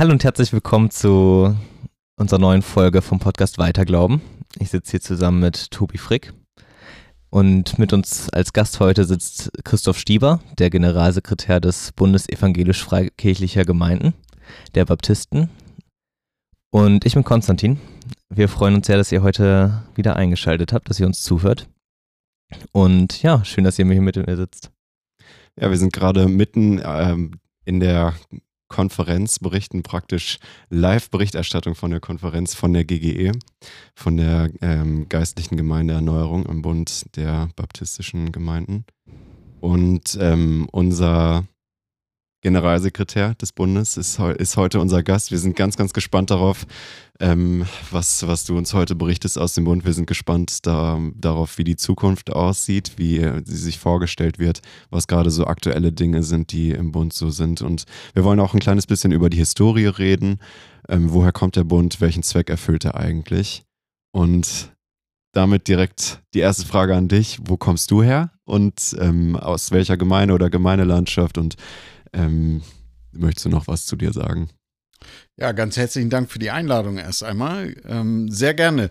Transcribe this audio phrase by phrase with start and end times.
[0.00, 1.54] Hallo und herzlich willkommen zu
[2.16, 4.22] unserer neuen Folge vom Podcast Weiterglauben.
[4.58, 6.32] Ich sitze hier zusammen mit Tobi Frick
[7.28, 14.14] und mit uns als Gast heute sitzt Christoph Stieber, der Generalsekretär des Bundes evangelisch-freikirchlicher Gemeinden,
[14.74, 15.50] der Baptisten.
[16.70, 17.78] Und ich bin Konstantin.
[18.30, 21.68] Wir freuen uns sehr, dass ihr heute wieder eingeschaltet habt, dass ihr uns zuhört.
[22.72, 24.70] Und ja, schön, dass ihr hier mit mir sitzt.
[25.60, 27.32] Ja, wir sind gerade mitten ähm,
[27.66, 28.14] in der
[28.70, 30.38] Konferenz berichten, praktisch
[30.70, 33.32] Live-Berichterstattung von der Konferenz von der GGE,
[33.94, 38.86] von der ähm, Geistlichen Gemeindeerneuerung im Bund der baptistischen Gemeinden.
[39.60, 41.46] Und ähm, unser
[42.42, 45.30] Generalsekretär des Bundes, ist, ist heute unser Gast.
[45.30, 46.66] Wir sind ganz, ganz gespannt darauf,
[47.20, 49.84] ähm, was, was du uns heute berichtest aus dem Bund.
[49.84, 55.06] Wir sind gespannt da, darauf, wie die Zukunft aussieht, wie sie sich vorgestellt wird, was
[55.06, 57.60] gerade so aktuelle Dinge sind, die im Bund so sind.
[57.60, 60.38] Und wir wollen auch ein kleines bisschen über die Historie reden.
[60.88, 62.00] Ähm, woher kommt der Bund?
[62.00, 63.64] Welchen Zweck erfüllt er eigentlich?
[64.12, 64.72] Und
[65.32, 67.38] damit direkt die erste Frage an dich.
[67.44, 71.56] Wo kommst du her und ähm, aus welcher Gemeinde oder Gemeindelandschaft und
[72.12, 72.62] ähm,
[73.12, 74.50] möchtest du noch was zu dir sagen?
[75.36, 77.74] Ja, ganz herzlichen Dank für die Einladung erst einmal.
[77.86, 78.90] Ähm, sehr gerne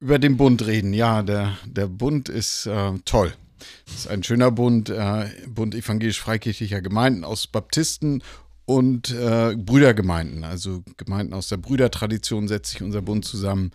[0.00, 0.92] über den Bund reden.
[0.92, 3.32] Ja, der, der Bund ist äh, toll.
[3.86, 8.22] Es ist ein schöner Bund, äh, Bund evangelisch-freikirchlicher Gemeinden aus Baptisten
[8.64, 13.72] und äh, Brüdergemeinden, also Gemeinden aus der Brüdertradition setzt sich unser Bund zusammen,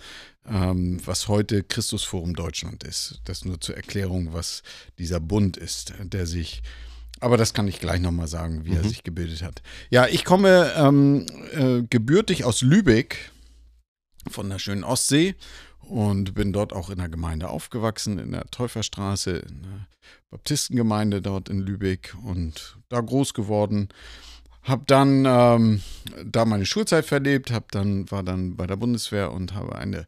[0.47, 3.19] ähm, was heute Christusforum Deutschland ist.
[3.25, 4.61] Das nur zur Erklärung, was
[5.00, 6.61] dieser Bund ist, der sich
[7.23, 8.77] aber das kann ich gleich nochmal sagen, wie mhm.
[8.77, 9.61] er sich gebildet hat.
[9.89, 13.31] Ja, ich komme ähm, äh, gebürtig aus Lübeck
[14.29, 15.35] von der schönen Ostsee
[15.79, 19.88] und bin dort auch in der Gemeinde aufgewachsen, in der Täuferstraße, in der
[20.31, 23.88] Baptistengemeinde dort in Lübeck und da groß geworden.
[24.61, 25.81] Hab dann ähm,
[26.25, 30.07] da meine Schulzeit verlebt, hab dann war dann bei der Bundeswehr und habe eine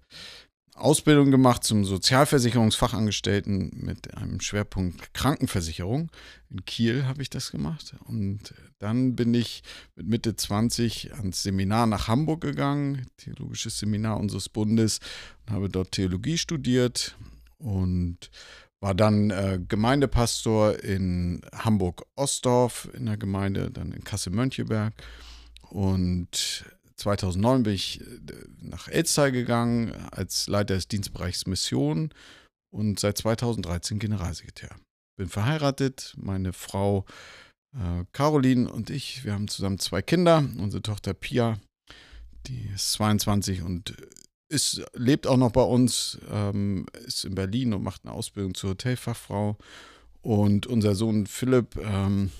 [0.75, 6.11] Ausbildung gemacht zum Sozialversicherungsfachangestellten mit einem Schwerpunkt Krankenversicherung.
[6.49, 7.95] In Kiel habe ich das gemacht.
[8.05, 9.63] Und dann bin ich
[9.95, 14.99] mit Mitte 20 ans Seminar nach Hamburg gegangen, Theologisches Seminar unseres Bundes,
[15.45, 17.15] und habe dort Theologie studiert
[17.57, 18.29] und
[18.81, 24.93] war dann äh, Gemeindepastor in Hamburg-Ostdorf in der Gemeinde, dann in Kassel-Möncheberg.
[25.69, 26.65] Und
[26.97, 28.05] 2009 bin ich äh,
[28.61, 32.13] nach Elztal gegangen als Leiter des Dienstbereichs Mission
[32.73, 34.75] und seit 2013 Generalsekretär.
[35.17, 37.05] Bin verheiratet, meine Frau
[37.73, 40.43] äh, Caroline und ich, wir haben zusammen zwei Kinder.
[40.57, 41.59] Unsere Tochter Pia,
[42.47, 43.95] die ist 22 und
[44.49, 48.71] ist, lebt auch noch bei uns, ähm, ist in Berlin und macht eine Ausbildung zur
[48.71, 49.57] Hotelfachfrau.
[50.21, 52.31] Und unser Sohn Philipp ähm,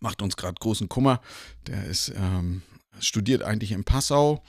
[0.00, 1.20] macht uns gerade großen Kummer.
[1.66, 2.62] Der ist ähm,
[3.00, 4.42] studiert eigentlich in Passau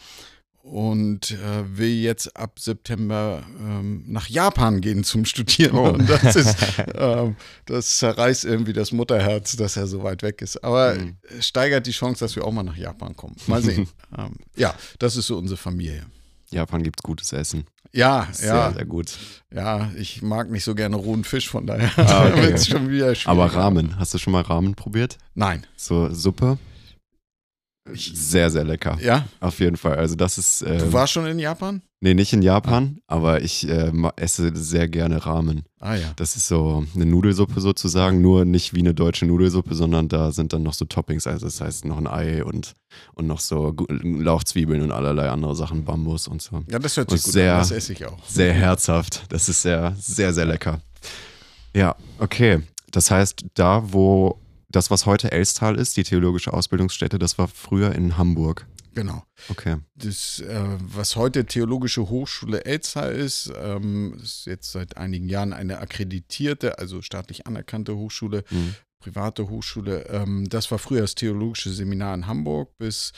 [0.63, 5.75] und äh, will jetzt ab September ähm, nach Japan gehen zum Studieren.
[5.75, 5.89] Oh.
[5.89, 7.33] Und das ist, äh,
[7.65, 10.63] das zerreißt irgendwie das Mutterherz, dass er so weit weg ist.
[10.63, 11.17] Aber mhm.
[11.39, 13.35] steigert die Chance, dass wir auch mal nach Japan kommen.
[13.47, 13.87] Mal sehen.
[14.17, 16.05] ähm, ja, das ist so unsere Familie.
[16.51, 17.65] Japan gibt es gutes Essen.
[17.93, 18.73] Ja, sehr, ja.
[18.73, 19.17] Sehr gut.
[19.53, 22.41] Ja, ich mag nicht so gerne rohen Fisch, von daher ah, okay.
[22.43, 23.27] wird es schon wieder schwierig.
[23.27, 25.17] Aber Ramen, hast du schon mal Ramen probiert?
[25.33, 25.65] Nein.
[25.75, 26.57] So Suppe?
[27.93, 28.97] Sehr, sehr lecker.
[29.01, 29.25] Ja?
[29.39, 29.95] Auf jeden Fall.
[29.95, 30.61] Also das ist.
[30.61, 31.81] Ähm, du warst schon in Japan?
[32.03, 33.15] Nee, nicht in Japan, ah.
[33.15, 35.63] aber ich äh, esse sehr gerne Ramen.
[35.79, 36.11] Ah ja.
[36.15, 40.51] Das ist so eine Nudelsuppe sozusagen, nur nicht wie eine deutsche Nudelsuppe, sondern da sind
[40.51, 42.73] dann noch so Toppings, also das heißt noch ein Ei und,
[43.13, 46.63] und noch so Lauchzwiebeln und allerlei andere Sachen, Bambus und so.
[46.71, 48.17] Ja, das hört sich und gut sehr, an, das esse ich auch.
[48.27, 49.23] Sehr herzhaft.
[49.29, 50.81] Das ist sehr, sehr, sehr lecker.
[51.75, 52.61] Ja, okay.
[52.91, 54.40] Das heißt, da, wo
[54.71, 58.67] das, was heute Elstal ist, die theologische Ausbildungsstätte, das war früher in Hamburg.
[58.93, 59.23] Genau.
[59.49, 59.77] Okay.
[59.95, 65.79] Das, äh, was heute Theologische Hochschule Elstal ist, ähm, ist jetzt seit einigen Jahren eine
[65.79, 68.75] akkreditierte, also staatlich anerkannte Hochschule, mhm.
[68.99, 70.07] private Hochschule.
[70.09, 72.77] Ähm, das war früher das Theologische Seminar in Hamburg.
[72.77, 73.13] Bis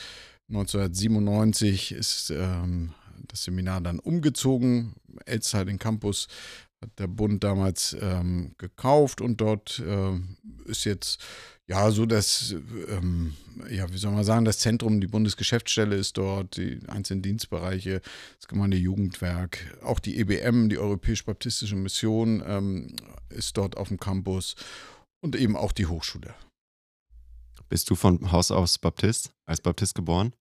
[0.48, 2.92] 1997 ist ähm,
[3.26, 4.94] das Seminar dann umgezogen.
[5.26, 6.28] Elstal, den Campus,
[6.80, 10.12] hat der Bund damals ähm, gekauft und dort äh,
[10.66, 11.20] ist jetzt
[11.66, 12.54] ja so das,
[12.88, 13.34] ähm,
[13.70, 18.00] ja, wie soll man sagen, das Zentrum, die Bundesgeschäftsstelle ist dort, die einzelnen Dienstbereiche,
[18.38, 22.96] das Gemeindejugendwerk, auch die EBM, die Europäisch-Baptistische Mission, ähm,
[23.30, 24.56] ist dort auf dem Campus
[25.20, 26.34] und eben auch die Hochschule.
[27.68, 30.34] Bist du von Haus aus Baptist, als Baptist geboren?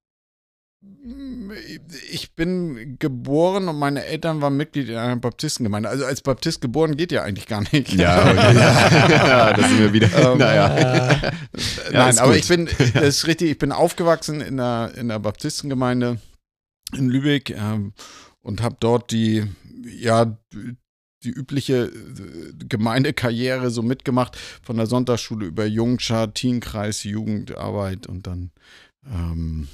[2.11, 5.89] Ich bin geboren und meine Eltern waren Mitglied in einer Baptistengemeinde.
[5.89, 7.93] Also als Baptist geboren geht ja eigentlich gar nicht.
[7.93, 8.55] Ja, okay.
[9.09, 10.09] ja da sind wir wieder.
[10.13, 11.33] Ähm, naja.
[11.91, 16.19] Nein, aber ich bin, das ist richtig, ich bin aufgewachsen in einer, in einer Baptistengemeinde
[16.95, 17.93] in Lübeck ähm,
[18.41, 19.45] und habe dort die,
[19.83, 20.37] ja,
[21.23, 28.51] die übliche äh, Gemeindekarriere so mitgemacht, von der Sonntagsschule über Jungschar, Teenkreis, Jugendarbeit und dann
[29.05, 29.67] ähm,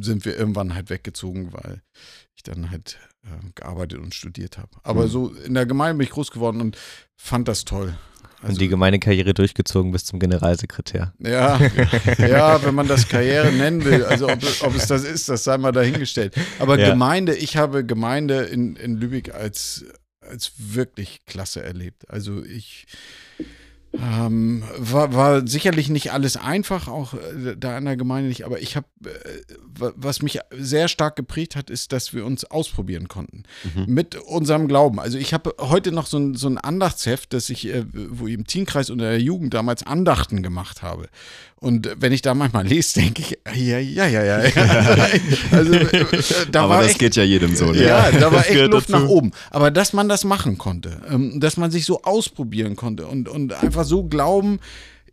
[0.00, 1.82] sind wir irgendwann halt weggezogen, weil
[2.34, 4.70] ich dann halt äh, gearbeitet und studiert habe.
[4.82, 5.08] Aber mhm.
[5.08, 6.76] so in der Gemeinde bin ich groß geworden und
[7.16, 7.96] fand das toll.
[8.40, 11.12] Also, und die Gemeindekarriere durchgezogen bis zum Generalsekretär.
[11.18, 11.58] Ja,
[12.18, 15.58] ja, wenn man das Karriere nennen will, also ob, ob es das ist, das sei
[15.58, 16.34] mal dahingestellt.
[16.60, 16.90] Aber ja.
[16.90, 19.86] Gemeinde, ich habe Gemeinde in, in Lübeck als,
[20.20, 22.08] als wirklich klasse erlebt.
[22.08, 22.86] Also ich
[23.92, 28.60] ähm, war, war sicherlich nicht alles einfach, auch äh, da in der Gemeinde nicht, aber
[28.60, 33.44] ich habe, äh, was mich sehr stark geprägt hat, ist, dass wir uns ausprobieren konnten
[33.74, 33.86] mhm.
[33.86, 35.00] mit unserem Glauben.
[35.00, 38.34] Also ich habe heute noch so ein, so ein Andachtsheft, das ich, äh, wo ich
[38.34, 41.08] im Teamkreis unter der Jugend damals Andachten gemacht habe.
[41.60, 44.36] Und wenn ich da manchmal lese, denke ich, ja, ja, ja, ja.
[45.50, 46.04] also, äh,
[46.52, 47.72] da Aber das echt, geht ja jedem so.
[47.72, 47.84] Ne?
[47.84, 49.02] Ja, da war echt Luft dazu.
[49.02, 49.32] nach oben.
[49.50, 53.52] Aber dass man das machen konnte, ähm, dass man sich so ausprobieren konnte und, und
[53.54, 54.60] einfach so glauben,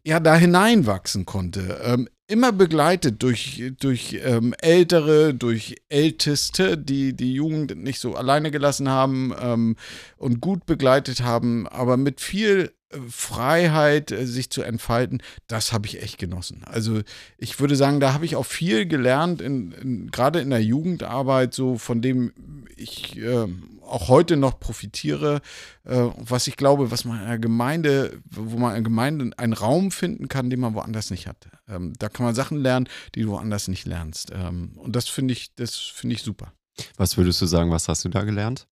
[0.06, 1.82] ja, da hineinwachsen konnte.
[1.84, 8.52] Ähm, immer begleitet durch, durch ähm, Ältere, durch Älteste, die die Jugend nicht so alleine
[8.52, 9.76] gelassen haben ähm,
[10.18, 12.72] und gut begleitet haben, aber mit viel
[13.10, 16.64] Freiheit, äh, sich zu entfalten, das habe ich echt genossen.
[16.66, 17.02] Also
[17.38, 21.54] ich würde sagen, da habe ich auch viel gelernt, in, in, gerade in der Jugendarbeit,
[21.54, 23.48] so von dem ich äh,
[23.82, 25.42] auch heute noch profitiere,
[25.84, 29.54] äh, was ich glaube, was man in einer Gemeinde, wo man in einer Gemeinde einen
[29.54, 31.48] Raum finden kann, den man woanders nicht hat.
[31.68, 34.32] Ähm, da kann man Sachen lernen, die du woanders nicht lernst.
[34.34, 36.54] Ähm, und das finde ich, das finde ich super.
[36.98, 38.68] Was würdest du sagen, was hast du da gelernt?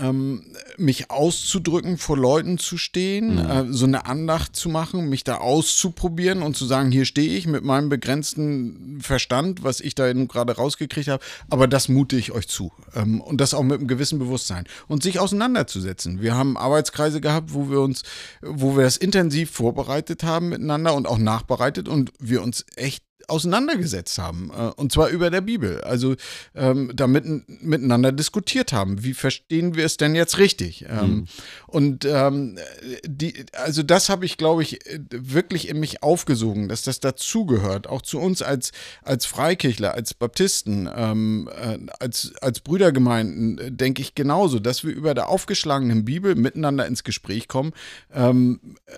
[0.00, 0.44] Ähm,
[0.76, 3.50] mich auszudrücken, vor Leuten zu stehen, mhm.
[3.50, 7.46] äh, so eine Andacht zu machen, mich da auszuprobieren und zu sagen, hier stehe ich
[7.46, 12.48] mit meinem begrenzten Verstand, was ich da gerade rausgekriegt habe, aber das mute ich euch
[12.48, 12.72] zu.
[12.94, 14.64] Ähm, und das auch mit einem gewissen Bewusstsein.
[14.88, 16.20] Und sich auseinanderzusetzen.
[16.20, 18.02] Wir haben Arbeitskreise gehabt, wo wir uns,
[18.42, 24.18] wo wir das intensiv vorbereitet haben miteinander und auch nachbereitet und wir uns echt auseinandergesetzt
[24.18, 24.50] haben.
[24.56, 25.80] Äh, und zwar über der Bibel.
[25.82, 26.16] Also
[26.54, 29.02] ähm, da miteinander diskutiert haben.
[29.04, 30.86] Wie verstehen wir es denn jetzt richtig?
[30.88, 31.26] Ähm, mhm.
[31.76, 32.58] Und ähm,
[33.04, 34.78] die, also das habe ich, glaube ich,
[35.10, 37.88] wirklich in mich aufgesogen, dass das dazugehört.
[37.88, 44.02] Auch zu uns als, als Freikirchler, als Baptisten, ähm, äh, als, als Brüdergemeinden, äh, denke
[44.02, 47.72] ich genauso, dass wir über der aufgeschlagenen Bibel miteinander ins Gespräch kommen.
[48.12, 48.92] Ähm, äh,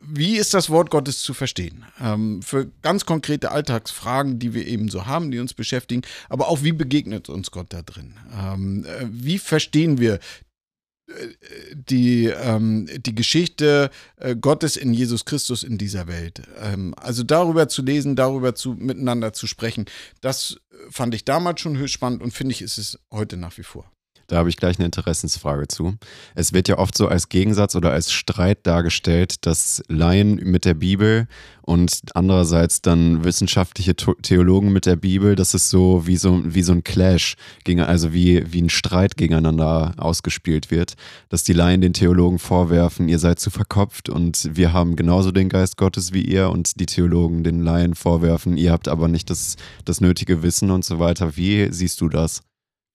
[0.00, 1.84] wie ist das Wort Gottes zu verstehen?
[2.00, 6.48] Ähm, für ganz konkret konkrete Alltagsfragen, die wir eben so haben, die uns beschäftigen, aber
[6.48, 8.14] auch wie begegnet uns Gott da drin?
[8.36, 10.18] Ähm, äh, wie verstehen wir
[11.72, 16.42] die, ähm, die Geschichte äh, Gottes in Jesus Christus in dieser Welt.
[16.60, 19.86] Ähm, also darüber zu lesen, darüber zu, miteinander zu sprechen,
[20.20, 20.60] das
[20.90, 23.90] fand ich damals schon höchst spannend und finde ich, ist es heute nach wie vor.
[24.30, 25.96] Da habe ich gleich eine Interessensfrage zu.
[26.36, 30.74] Es wird ja oft so als Gegensatz oder als Streit dargestellt, dass Laien mit der
[30.74, 31.26] Bibel
[31.62, 36.72] und andererseits dann wissenschaftliche Theologen mit der Bibel, das ist so wie so, wie so
[36.72, 37.34] ein Clash,
[37.78, 40.94] also wie, wie ein Streit gegeneinander ausgespielt wird,
[41.28, 45.48] dass die Laien den Theologen vorwerfen, ihr seid zu verkopft und wir haben genauso den
[45.48, 49.56] Geist Gottes wie ihr und die Theologen den Laien vorwerfen, ihr habt aber nicht das,
[49.84, 51.36] das nötige Wissen und so weiter.
[51.36, 52.42] Wie siehst du das?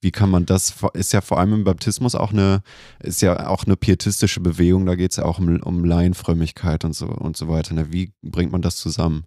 [0.05, 2.61] Wie kann man das, ist ja vor allem im Baptismus auch eine,
[2.99, 6.93] ist ja auch eine pietistische Bewegung, da geht es ja auch um, um Laienfrömmigkeit und
[6.93, 7.73] so und so weiter.
[7.73, 7.91] Ne?
[7.91, 9.25] Wie bringt man das zusammen?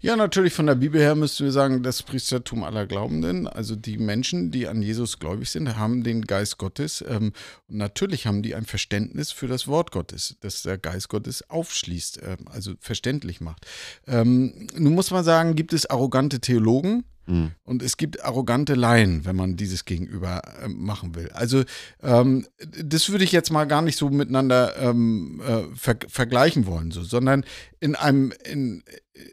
[0.00, 3.98] Ja, natürlich von der Bibel her müssten wir sagen, das Priestertum aller Glaubenden, also die
[3.98, 7.04] Menschen, die an Jesus gläubig sind, haben den Geist Gottes.
[7.08, 7.32] Ähm,
[7.68, 12.18] und natürlich haben die ein Verständnis für das Wort Gottes, das der Geist Gottes aufschließt,
[12.24, 13.64] ähm, also verständlich macht.
[14.08, 17.52] Ähm, nun muss man sagen, gibt es arrogante Theologen, Mhm.
[17.64, 21.30] Und es gibt arrogante Laien, wenn man dieses Gegenüber äh, machen will.
[21.32, 21.62] Also
[22.02, 26.90] ähm, das würde ich jetzt mal gar nicht so miteinander ähm, äh, ver vergleichen wollen,
[26.90, 27.44] so, sondern
[27.78, 28.82] in einem, in,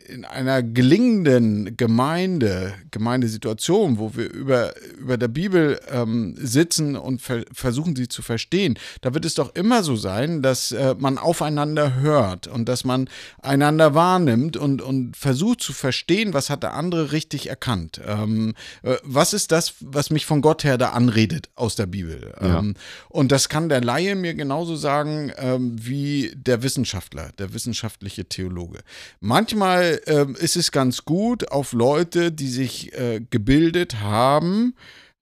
[0.08, 7.44] in einer gelingenden Gemeinde, Gemeindesituation, wo wir über, über der Bibel ähm, sitzen und ver
[7.54, 11.96] versuchen sie zu verstehen, da wird es doch immer so sein, dass äh, man aufeinander
[11.96, 13.10] hört und dass man
[13.42, 18.02] einander wahrnimmt und, und versucht zu verstehen, was hat der andere richtig erkannt.
[18.06, 18.54] Ähm,
[18.84, 22.34] äh, was ist das, was mich von Gott her da anredet aus der Bibel?
[22.42, 22.60] Ja.
[22.60, 22.76] Ähm,
[23.10, 28.80] und das kann der Laie mir genauso sagen ähm, wie der Wissenschaftler, der wissenschaftliche Theologe.
[29.20, 34.74] Manchmal manchmal äh, ist es ganz gut auf Leute, die sich äh, gebildet haben,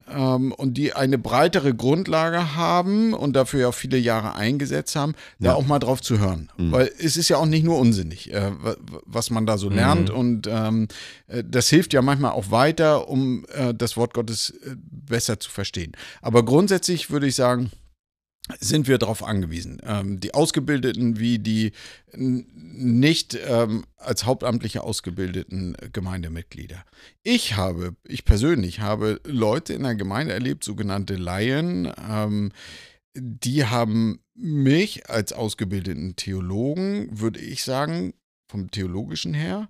[0.08, 5.56] ähm, und die eine breitere Grundlage haben und dafür ja viele Jahre eingesetzt haben, da
[5.56, 6.52] auch mal drauf zu hören.
[6.58, 6.72] Mhm.
[6.72, 8.52] Weil es ist ja auch nicht nur unsinnig, äh,
[9.06, 10.16] was man da so lernt mhm.
[10.16, 10.88] und ähm,
[11.28, 15.50] äh, das hilft ja manchmal auch weiter, um äh, das Wort Gottes äh, besser zu
[15.50, 15.94] verstehen.
[16.22, 17.72] Aber grundsätzlich würde ich sagen,
[18.60, 19.82] sind wir darauf angewiesen.
[19.84, 21.72] Ähm, die Ausgebildeten wie die
[22.14, 26.86] nicht ähm, als hauptamtliche ausgebildeten Gemeindemitglieder.
[27.24, 32.52] Ich habe, ich persönlich habe Leute in der Gemeinde erlebt, sogenannte Laien, ähm,
[33.18, 38.14] die haben mich als ausgebildeten Theologen, würde ich sagen,
[38.52, 39.70] vom theologischen her,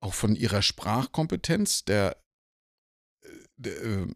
[0.00, 2.16] auch von ihrer Sprachkompetenz, der,
[3.62, 4.06] äh,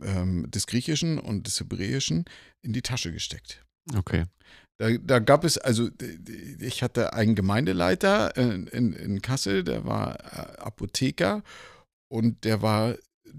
[0.48, 2.26] des Griechischen und des Hebräischen,
[2.62, 3.64] in die Tasche gesteckt.
[3.96, 4.24] Okay.
[4.78, 5.88] Da, da, gab es, also
[6.60, 11.42] ich hatte einen Gemeindeleiter in, in, in Kassel, der war äh, Apotheker
[12.08, 12.94] und der war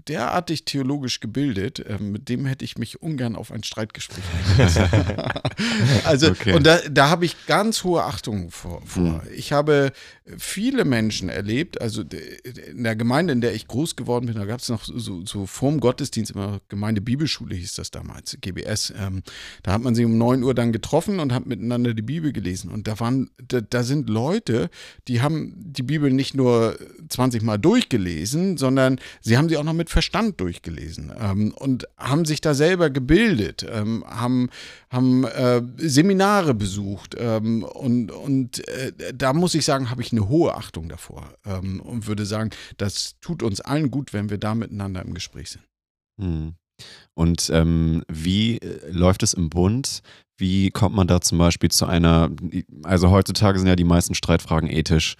[0.08, 4.24] derartig theologisch gebildet, äh, mit dem hätte ich mich ungern auf ein Streitgespräch
[6.04, 6.54] Also, okay.
[6.54, 8.82] und da, da habe ich ganz hohe Achtung vor.
[8.84, 9.02] vor.
[9.02, 9.20] Mhm.
[9.34, 9.92] Ich habe
[10.38, 14.60] viele Menschen erlebt, also in der Gemeinde, in der ich groß geworden bin, da gab
[14.60, 18.92] es noch so, so vorm Gottesdienst immer Gemeinde Bibelschule hieß das damals, GBS.
[18.96, 19.22] Ähm,
[19.62, 22.70] da hat man sich um 9 Uhr dann getroffen und hat miteinander die Bibel gelesen.
[22.70, 24.70] Und da waren, da, da sind Leute,
[25.08, 26.78] die haben die Bibel nicht nur
[27.08, 32.26] 20 Mal durchgelesen, sondern sie haben sie auch noch mit Verstand durchgelesen ähm, und haben
[32.26, 34.50] sich da selber gebildet, ähm, haben,
[34.90, 40.28] haben äh, Seminare besucht ähm, und, und äh, da muss ich sagen, habe ich eine
[40.28, 44.54] hohe Achtung davor ähm, und würde sagen, das tut uns allen gut, wenn wir da
[44.54, 45.64] miteinander im Gespräch sind.
[46.20, 46.56] Hm.
[47.14, 50.02] Und ähm, wie äh, läuft es im Bund?
[50.36, 52.30] Wie kommt man da zum Beispiel zu einer,
[52.82, 55.16] also heutzutage sind ja die meisten Streitfragen ethisch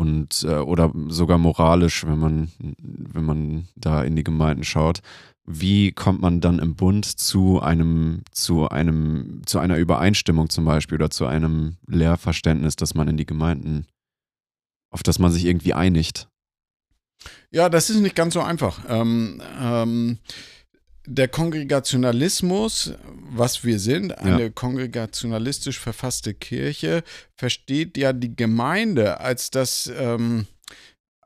[0.00, 5.00] und äh, oder sogar moralisch, wenn man, wenn man da in die Gemeinden schaut.
[5.44, 10.96] Wie kommt man dann im Bund zu einem, zu einem, zu einer Übereinstimmung zum Beispiel
[10.96, 13.86] oder zu einem Lehrverständnis, dass man in die Gemeinden,
[14.90, 16.28] auf das man sich irgendwie einigt?
[17.50, 18.80] Ja, das ist nicht ganz so einfach.
[18.88, 20.18] Ähm, ähm,
[21.06, 22.92] der Kongregationalismus,
[23.30, 24.48] was wir sind, eine ja.
[24.50, 27.02] kongregationalistisch verfasste Kirche,
[27.36, 30.46] versteht ja die Gemeinde als das ähm,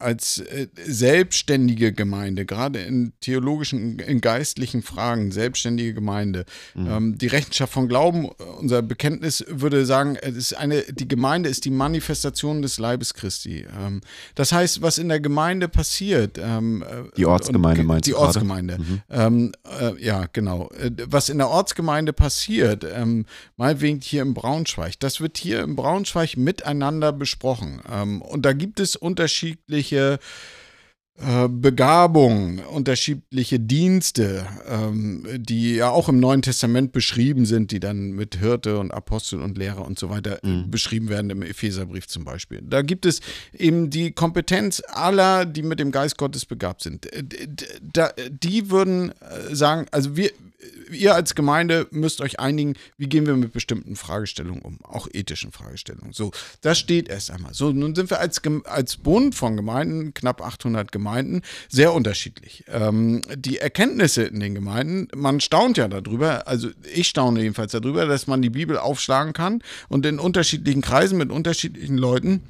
[0.04, 6.44] als äh, selbstständige Gemeinde, gerade in theologischen, in geistlichen Fragen, selbstständige Gemeinde.
[6.74, 6.86] Mhm.
[6.86, 8.28] Ähm, die Rechenschaft von Glauben,
[8.60, 13.66] unser Bekenntnis würde sagen, es ist eine, die Gemeinde ist die Manifestation des Leibes Christi.
[13.76, 14.02] Ähm,
[14.34, 16.38] das heißt, was in der Gemeinde passiert.
[16.38, 18.10] Ähm, äh, die Ortsgemeinde und, meinst du?
[18.10, 18.78] Die Ortsgemeinde.
[18.78, 19.52] Mhm.
[19.80, 20.68] Äh, ja, genau.
[20.78, 23.24] Äh, was in der Ortsgemeinde passiert, ähm,
[23.56, 27.80] meinetwegen hier im Braunschweig, das wird hier im Braunschweig miteinander besprochen.
[28.20, 30.18] Und da gibt es unterschiedliche unterschiedliche
[31.16, 38.10] äh, Begabungen, unterschiedliche Dienste, ähm, die ja auch im Neuen Testament beschrieben sind, die dann
[38.10, 40.70] mit Hirte und Apostel und Lehrer und so weiter äh, mhm.
[40.72, 42.62] beschrieben werden, im Epheserbrief zum Beispiel.
[42.62, 43.20] Da gibt es
[43.56, 47.08] eben die Kompetenz aller, die mit dem Geist Gottes begabt sind.
[47.12, 50.32] Die würden äh, sagen, also wir,
[50.90, 55.52] ihr als Gemeinde müsst euch einigen, wie gehen wir mit bestimmten Fragestellungen um, auch ethischen
[55.52, 56.12] Fragestellungen.
[56.12, 57.54] So, das steht erst einmal.
[57.54, 62.64] So, nun sind wir als, als Bund von Gemeinden, knapp 800 Gemeinden, sehr unterschiedlich.
[62.68, 68.06] Ähm, die Erkenntnisse in den Gemeinden, man staunt ja darüber, also ich staune jedenfalls darüber,
[68.06, 72.42] dass man die Bibel aufschlagen kann und in unterschiedlichen Kreisen mit unterschiedlichen Leuten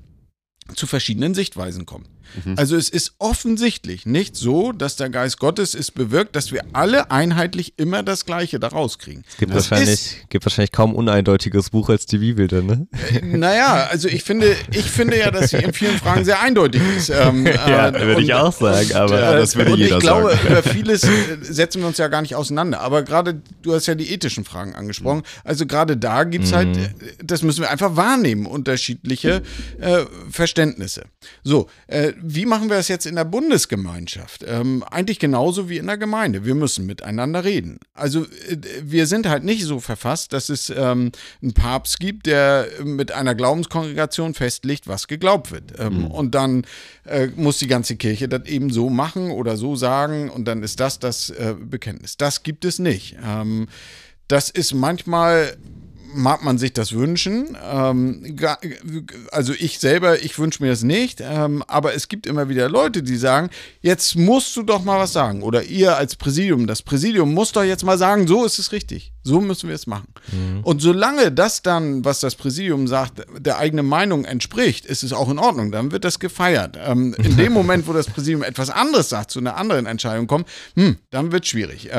[0.74, 2.08] zu verschiedenen Sichtweisen kommt.
[2.44, 2.54] Mhm.
[2.56, 7.10] Also es ist offensichtlich nicht so, dass der Geist Gottes es bewirkt, dass wir alle
[7.10, 9.24] einheitlich immer das Gleiche daraus kriegen.
[9.28, 12.86] Es gibt, wahrscheinlich, gibt wahrscheinlich kaum uneindeutiges Buch als die Bibel dann, ne?
[13.12, 16.82] Äh, naja, also ich finde, ich finde ja, dass sie in vielen Fragen sehr eindeutig
[16.96, 17.10] ist.
[17.10, 20.48] Ähm, ja, äh, würde ich auch sagen, aber äh, das würde jeder ich glaube, sagen.
[20.48, 21.08] über vieles äh,
[21.40, 22.80] setzen wir uns ja gar nicht auseinander.
[22.80, 25.22] Aber gerade, du hast ja die ethischen Fragen angesprochen.
[25.44, 26.80] Also gerade da gibt es halt, mhm.
[26.80, 29.42] halt, das müssen wir einfach wahrnehmen, unterschiedliche
[29.80, 31.04] äh, Verständnisse.
[31.42, 34.44] So, äh, wie machen wir das jetzt in der Bundesgemeinschaft?
[34.46, 36.44] Ähm, eigentlich genauso wie in der Gemeinde.
[36.44, 37.78] Wir müssen miteinander reden.
[37.94, 42.66] Also äh, wir sind halt nicht so verfasst, dass es ähm, einen Papst gibt, der
[42.82, 45.78] mit einer Glaubenskongregation festlegt, was geglaubt wird.
[45.78, 46.06] Ähm, mhm.
[46.06, 46.66] Und dann
[47.04, 50.80] äh, muss die ganze Kirche das eben so machen oder so sagen und dann ist
[50.80, 52.16] das das äh, Bekenntnis.
[52.16, 53.16] Das gibt es nicht.
[53.24, 53.68] Ähm,
[54.28, 55.56] das ist manchmal
[56.14, 57.56] mag man sich das wünschen.
[57.62, 58.36] Ähm,
[59.30, 61.20] also ich selber, ich wünsche mir das nicht.
[61.20, 65.12] Ähm, aber es gibt immer wieder Leute, die sagen, jetzt musst du doch mal was
[65.12, 65.42] sagen.
[65.42, 69.12] Oder ihr als Präsidium, das Präsidium muss doch jetzt mal sagen, so ist es richtig.
[69.22, 70.08] So müssen wir es machen.
[70.32, 70.60] Mhm.
[70.64, 75.30] Und solange das dann, was das Präsidium sagt, der eigenen Meinung entspricht, ist es auch
[75.30, 75.72] in Ordnung.
[75.72, 76.78] Dann wird das gefeiert.
[76.84, 80.46] Ähm, in dem Moment, wo das Präsidium etwas anderes sagt, zu einer anderen Entscheidung kommt,
[80.74, 81.90] hm, dann wird es schwierig.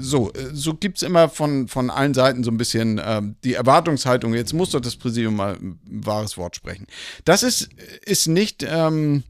[0.00, 4.34] So so gibt es immer von, von allen Seiten so ein bisschen ähm, die Erwartungshaltung,
[4.34, 6.86] jetzt muss doch das Präsidium mal ein wahres Wort sprechen.
[7.24, 7.70] Das ist,
[8.04, 8.62] ist nicht.
[8.68, 9.24] Ähm,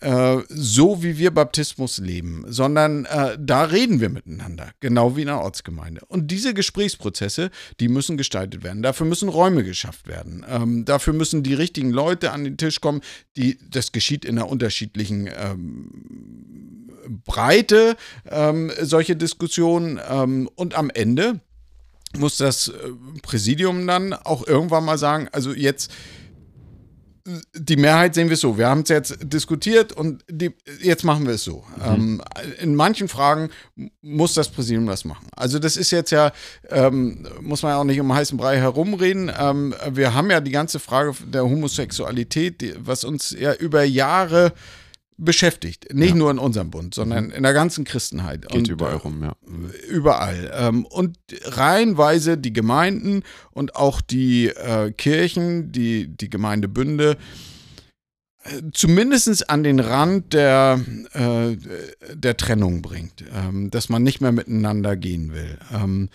[0.00, 5.28] äh, so wie wir Baptismus leben, sondern äh, da reden wir miteinander, genau wie in
[5.28, 6.02] einer Ortsgemeinde.
[6.08, 8.82] Und diese Gesprächsprozesse, die müssen gestaltet werden.
[8.82, 10.44] Dafür müssen Räume geschafft werden.
[10.48, 13.02] Ähm, dafür müssen die richtigen Leute an den Tisch kommen.
[13.36, 16.90] Die, das geschieht in einer unterschiedlichen ähm,
[17.24, 17.96] Breite,
[18.28, 20.00] ähm, solche Diskussionen.
[20.10, 21.40] Ähm, und am Ende
[22.18, 22.72] muss das äh,
[23.22, 25.90] Präsidium dann auch irgendwann mal sagen, also jetzt
[27.54, 28.58] die Mehrheit sehen wir so.
[28.58, 30.52] Wir haben es jetzt diskutiert und die,
[30.82, 31.64] jetzt machen wir es so.
[31.76, 31.82] Mhm.
[31.84, 32.22] Ähm,
[32.60, 33.48] in manchen Fragen
[34.02, 35.28] muss das Präsidium das machen.
[35.34, 36.32] Also das ist jetzt ja,
[36.68, 39.32] ähm, muss man ja auch nicht um heißen Brei herumreden.
[39.38, 44.52] Ähm, wir haben ja die ganze Frage der Homosexualität, die, was uns ja über Jahre
[45.16, 45.92] beschäftigt.
[45.92, 46.16] Nicht ja.
[46.16, 47.32] nur in unserem Bund, sondern mhm.
[47.32, 48.48] in der ganzen Christenheit.
[48.48, 49.34] Geht und, überall rum, ja.
[49.88, 50.50] Überall.
[50.54, 57.16] Ähm, und reihenweise die Gemeinden und auch die äh, Kirchen, die, die Gemeindebünde,
[58.44, 60.80] äh, zumindest an den Rand der,
[61.12, 61.56] äh,
[62.14, 65.58] der Trennung bringt, ähm, dass man nicht mehr miteinander gehen will.
[65.72, 66.08] Ähm,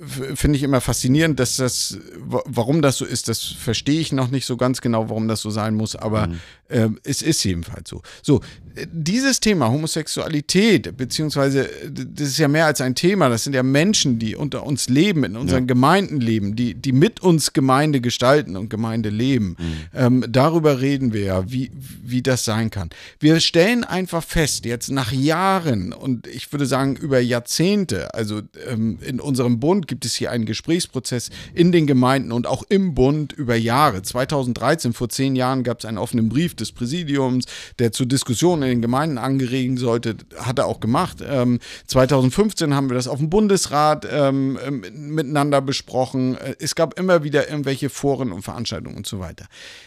[0.00, 4.46] finde ich immer faszinierend, dass das, warum das so ist, das verstehe ich noch nicht
[4.46, 6.40] so ganz genau, warum das so sein muss, aber mhm.
[6.68, 8.02] äh, es ist jedenfalls so.
[8.22, 8.40] So,
[8.86, 14.18] dieses Thema Homosexualität, beziehungsweise das ist ja mehr als ein Thema, das sind ja Menschen,
[14.18, 15.66] die unter uns leben, in unseren ja.
[15.66, 19.56] Gemeinden leben, die, die mit uns Gemeinde gestalten und Gemeinde leben.
[19.58, 19.64] Mhm.
[19.94, 21.70] Ähm, darüber reden wir ja, wie,
[22.02, 22.90] wie das sein kann.
[23.20, 28.98] Wir stellen einfach fest, jetzt nach Jahren und ich würde sagen über Jahrzehnte, also ähm,
[29.04, 33.32] in unserem Bund gibt es hier einen Gesprächsprozess in den Gemeinden und auch im Bund
[33.32, 34.02] über Jahre.
[34.02, 37.46] 2013, vor zehn Jahren, gab es einen offenen Brief des Präsidiums,
[37.78, 41.18] der zur Diskussion in den Gemeinden angeregen sollte, hat er auch gemacht.
[41.26, 44.84] Ähm, 2015 haben wir das auf dem Bundesrat ähm, ähm,
[45.14, 46.36] miteinander besprochen.
[46.36, 49.46] Äh, es gab immer wieder irgendwelche Foren und Veranstaltungen und so weiter.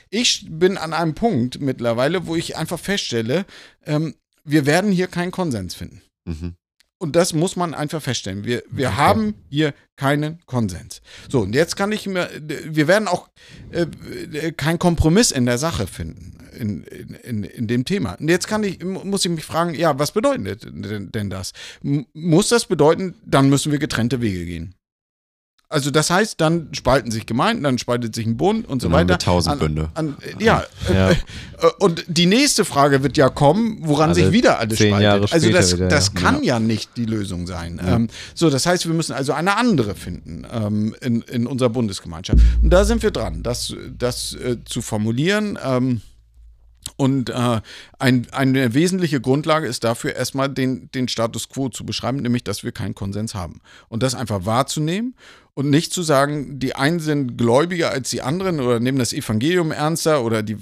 [0.09, 3.45] Ich bin an einem Punkt mittlerweile, wo ich einfach feststelle,
[3.85, 6.01] ähm, wir werden hier keinen Konsens finden.
[6.25, 6.55] Mhm.
[7.01, 8.45] Und das muss man einfach feststellen.
[8.45, 8.97] Wir, wir okay.
[8.97, 11.01] haben hier keinen Konsens.
[11.29, 13.27] So, und jetzt kann ich mir, wir werden auch
[13.71, 18.13] äh, keinen Kompromiss in der Sache finden, in, in, in, dem Thema.
[18.19, 21.53] Und jetzt kann ich, muss ich mich fragen, ja, was bedeutet denn, denn das?
[21.83, 24.75] M muss das bedeuten, dann müssen wir getrennte Wege gehen?
[25.71, 29.07] Also das heißt, dann spalten sich Gemeinden, dann spaltet sich ein Bund und so dann
[29.07, 29.17] weiter.
[29.17, 29.89] Tausend Bünde.
[29.93, 31.11] An, ja, ja.
[31.11, 31.15] Äh,
[31.79, 35.33] und die nächste Frage wird ja kommen, woran also sich wieder alles spaltet.
[35.33, 36.55] Also das, wieder, das kann ja.
[36.55, 36.59] ja.
[36.59, 37.79] nicht die Lösung sein.
[37.81, 37.95] Ja.
[37.95, 42.39] Ähm, so, das heißt, wir müssen also eine andere finden ähm, in, in unserer Bundesgemeinschaft.
[42.61, 45.57] Und da sind wir dran, das, das äh, zu formulieren.
[45.63, 46.01] Ähm,
[46.97, 47.61] und äh,
[47.99, 52.63] ein, eine wesentliche Grundlage ist dafür, erstmal den, den Status quo zu beschreiben, nämlich, dass
[52.63, 53.61] wir keinen Konsens haben.
[53.89, 55.15] Und das einfach wahrzunehmen
[55.53, 59.71] und nicht zu sagen, die einen sind gläubiger als die anderen oder nehmen das Evangelium
[59.71, 60.57] ernster oder die,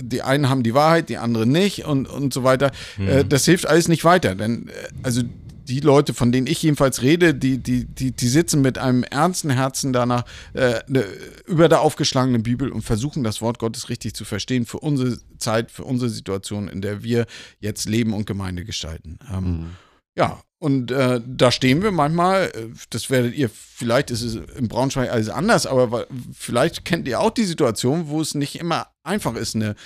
[0.00, 2.70] die einen haben die Wahrheit, die anderen nicht und, und so weiter.
[2.96, 3.28] Mhm.
[3.28, 5.22] Das hilft alles nicht weiter, denn äh, also
[5.68, 9.50] die Leute, von denen ich jedenfalls rede, die, die, die, die sitzen mit einem ernsten
[9.50, 11.04] Herzen danach äh, ne,
[11.46, 15.70] über der aufgeschlagenen Bibel und versuchen das Wort Gottes richtig zu verstehen für unsere Zeit,
[15.70, 17.26] für unsere Situation, in der wir
[17.60, 19.18] jetzt leben und Gemeinde gestalten.
[19.30, 19.70] Ähm, mhm.
[20.16, 24.66] Ja, und äh, da stehen wir manchmal, äh, das werdet ihr, vielleicht ist es im
[24.66, 29.36] Braunschweig alles anders, aber vielleicht kennt ihr auch die Situation, wo es nicht immer einfach
[29.36, 29.76] ist, eine,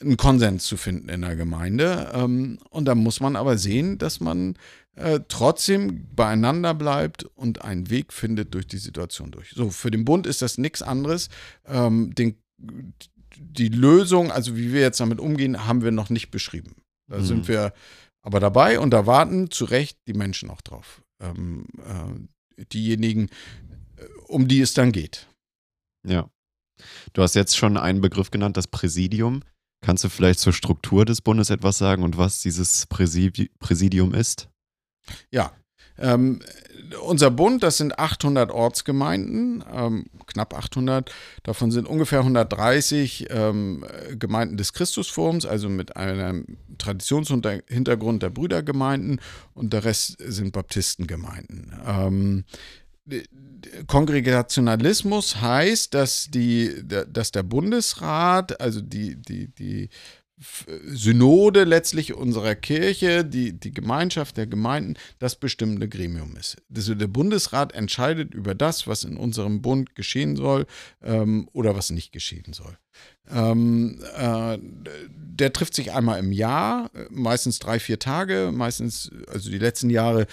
[0.00, 2.12] einen Konsens zu finden in der Gemeinde.
[2.14, 4.56] Ähm, und da muss man aber sehen, dass man
[4.96, 9.50] äh, trotzdem beieinander bleibt und einen Weg findet durch die Situation durch.
[9.50, 11.28] So, für den Bund ist das nichts anderes.
[11.66, 12.36] Ähm, den,
[13.36, 16.76] die Lösung, also wie wir jetzt damit umgehen, haben wir noch nicht beschrieben.
[17.08, 17.24] Da mhm.
[17.24, 17.72] sind wir
[18.22, 21.02] aber dabei und da warten zu Recht die Menschen auch drauf.
[21.20, 23.28] Ähm, äh, diejenigen,
[23.96, 25.28] äh, um die es dann geht.
[26.06, 26.30] Ja.
[27.12, 29.42] Du hast jetzt schon einen Begriff genannt, das Präsidium.
[29.84, 34.48] Kannst du vielleicht zur Struktur des Bundes etwas sagen und was dieses Präsidium ist?
[35.30, 35.52] Ja,
[35.98, 36.40] ähm,
[37.06, 41.10] unser Bund, das sind 800 Ortsgemeinden, ähm, knapp 800.
[41.44, 43.84] Davon sind ungefähr 130 ähm,
[44.18, 49.20] Gemeinden des Christusforums, also mit einem Traditionshintergrund der Brüdergemeinden
[49.54, 51.72] und der Rest sind Baptistengemeinden.
[51.86, 52.44] Ähm,
[53.86, 59.90] Kongregationalismus heißt, dass, die, dass der Bundesrat, also die, die, die
[60.86, 66.56] Synode letztlich unserer Kirche, die, die Gemeinschaft der Gemeinden, das bestimmende Gremium ist.
[66.74, 70.66] Also der Bundesrat entscheidet über das, was in unserem Bund geschehen soll
[71.02, 72.76] ähm, oder was nicht geschehen soll.
[73.30, 74.58] Ähm, äh,
[75.08, 80.26] der trifft sich einmal im Jahr, meistens drei, vier Tage, meistens, also die letzten Jahre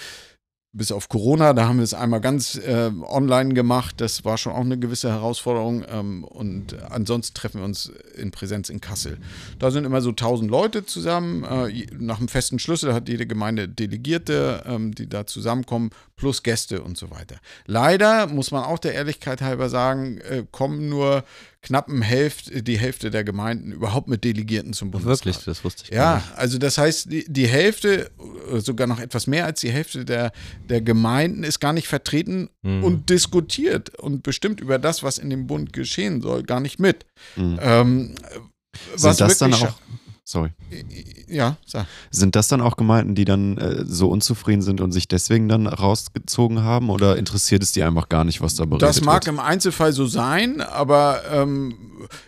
[0.74, 4.00] bis auf Corona, da haben wir es einmal ganz äh, online gemacht.
[4.00, 5.84] Das war schon auch eine gewisse Herausforderung.
[5.90, 9.18] Ähm, und ansonsten treffen wir uns in Präsenz in Kassel.
[9.60, 11.44] Da sind immer so 1000 Leute zusammen.
[11.44, 16.82] Äh, nach einem festen Schlüssel hat jede Gemeinde Delegierte, ähm, die da zusammenkommen, plus Gäste
[16.82, 17.36] und so weiter.
[17.66, 21.26] Leider muss man auch der Ehrlichkeit halber sagen, äh, kommen nur
[21.62, 25.26] knappen Hälfte, die Hälfte der Gemeinden überhaupt mit Delegierten zum Bundesrat.
[25.26, 25.91] Wirklich, das wusste ich.
[25.91, 26.38] Ja, nicht.
[26.38, 28.10] also das heißt, die, die Hälfte,
[28.58, 30.32] sogar noch etwas mehr als die Hälfte der,
[30.69, 32.84] der Gemeinden ist gar nicht vertreten mhm.
[32.84, 37.06] und diskutiert und bestimmt über das, was in dem Bund geschehen soll, gar nicht mit.
[37.36, 37.60] Mhm.
[37.62, 38.15] Ähm,
[38.95, 39.76] Sind das dann auch
[40.24, 40.52] Sorry.
[41.28, 41.88] Ja, sag.
[42.12, 45.68] Sind das dann auch Gemeinden, die dann äh, so unzufrieden sind und sich deswegen dann
[45.68, 48.98] rausgezogen haben oder interessiert es die einfach gar nicht, was da berichtet wird?
[48.98, 49.28] Das mag wird?
[49.28, 51.76] im Einzelfall so sein, aber ähm,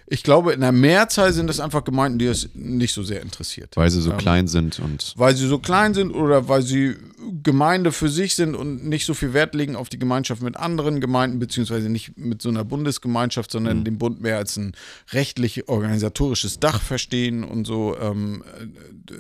[0.08, 3.76] ich glaube, in der Mehrzahl sind das einfach Gemeinden, die es nicht so sehr interessiert.
[3.76, 5.14] Weil sie so ähm, klein sind und.
[5.18, 6.96] Weil sie so klein sind oder weil sie
[7.44, 11.00] Gemeinde für sich sind und nicht so viel Wert legen auf die Gemeinschaft mit anderen
[11.00, 13.84] Gemeinden, beziehungsweise nicht mit so einer Bundesgemeinschaft, sondern mhm.
[13.86, 14.74] den Bund mehr als ein
[15.12, 17.96] rechtlich organisatorisches Dach verstehen und so.
[18.00, 18.44] Ähm,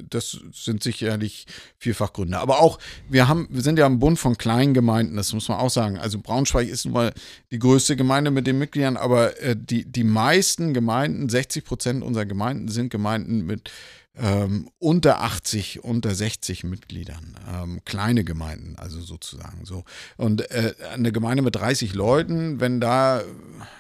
[0.10, 1.46] das sind sicherlich
[1.78, 2.40] vielfach Gründe.
[2.40, 5.60] Aber auch, wir haben, wir sind ja ein Bund von kleinen Gemeinden, das muss man
[5.60, 5.98] auch sagen.
[5.98, 7.14] Also Braunschweig ist nun mal
[7.52, 10.43] die größte Gemeinde mit den Mitgliedern, aber äh, die, die meisten
[10.74, 13.72] Gemeinden, 60 Prozent unserer Gemeinden sind Gemeinden mit
[14.16, 19.84] ähm, unter 80, unter 60 Mitgliedern, ähm, kleine Gemeinden, also sozusagen so.
[20.18, 23.24] Und äh, eine Gemeinde mit 30 Leuten, wenn da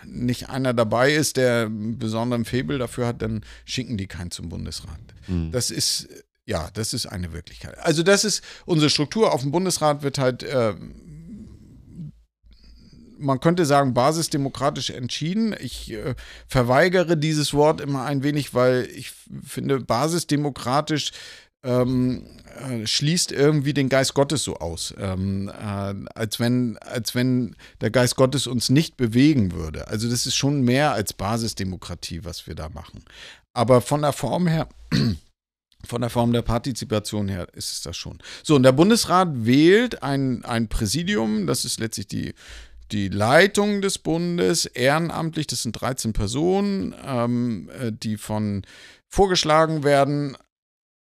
[0.06, 4.49] nicht einer dabei ist, der einen besonderen Febel dafür hat, dann schicken die keinen zum
[4.49, 4.99] Bundesrat.
[5.28, 5.52] Mhm.
[5.52, 6.08] Das ist
[6.45, 7.78] ja, das ist eine Wirklichkeit.
[7.80, 9.34] Also das ist unsere Struktur.
[9.34, 10.73] Auf dem Bundesrat wird halt äh,
[13.17, 15.56] man könnte sagen, basisdemokratisch entschieden.
[15.60, 16.15] Ich äh,
[16.47, 19.12] verweigere dieses Wort immer ein wenig, weil ich
[19.43, 21.12] finde, basisdemokratisch
[21.63, 22.26] ähm,
[22.60, 27.89] äh, schließt irgendwie den Geist Gottes so aus, ähm, äh, als, wenn, als wenn der
[27.89, 29.88] Geist Gottes uns nicht bewegen würde.
[29.88, 33.04] Also das ist schon mehr als Basisdemokratie, was wir da machen.
[33.54, 34.67] Aber von der Form her
[35.86, 38.19] von der Form der Partizipation her ist es das schon.
[38.43, 42.34] So, und der Bundesrat wählt ein, ein Präsidium, das ist letztlich die,
[42.94, 48.62] die Leitung des Bundes, ehrenamtlich, das sind 13 Personen, ähm, äh, die von
[49.10, 50.38] vorgeschlagen werden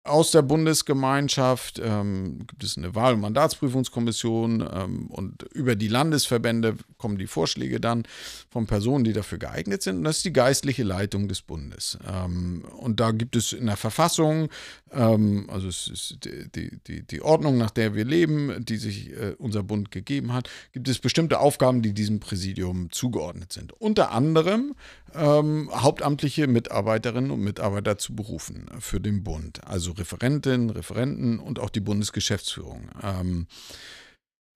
[0.08, 6.76] aus der Bundesgemeinschaft ähm, gibt es eine Wahl- und Mandatsprüfungskommission ähm, und über die Landesverbände
[6.96, 8.04] kommen die Vorschläge dann
[8.50, 9.98] von Personen, die dafür geeignet sind.
[9.98, 11.98] Und das ist die geistliche Leitung des Bundes.
[12.06, 14.48] Ähm, und da gibt es in der Verfassung,
[14.92, 19.34] ähm, also es ist die, die, die Ordnung, nach der wir leben, die sich äh,
[19.38, 23.72] unser Bund gegeben hat, gibt es bestimmte Aufgaben, die diesem Präsidium zugeordnet sind.
[23.72, 24.74] Unter anderem
[25.14, 29.66] ähm, hauptamtliche Mitarbeiterinnen und Mitarbeiter zu berufen für den Bund.
[29.66, 32.88] Also Referentinnen, Referenten und auch die Bundesgeschäftsführung.
[33.02, 33.46] Ähm,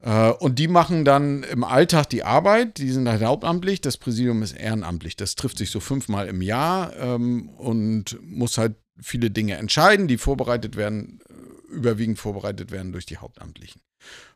[0.00, 4.42] äh, und die machen dann im Alltag die Arbeit, die sind halt hauptamtlich, das Präsidium
[4.42, 5.16] ist ehrenamtlich.
[5.16, 10.18] Das trifft sich so fünfmal im Jahr ähm, und muss halt viele Dinge entscheiden, die
[10.18, 13.80] vorbereitet werden, äh, überwiegend vorbereitet werden durch die Hauptamtlichen.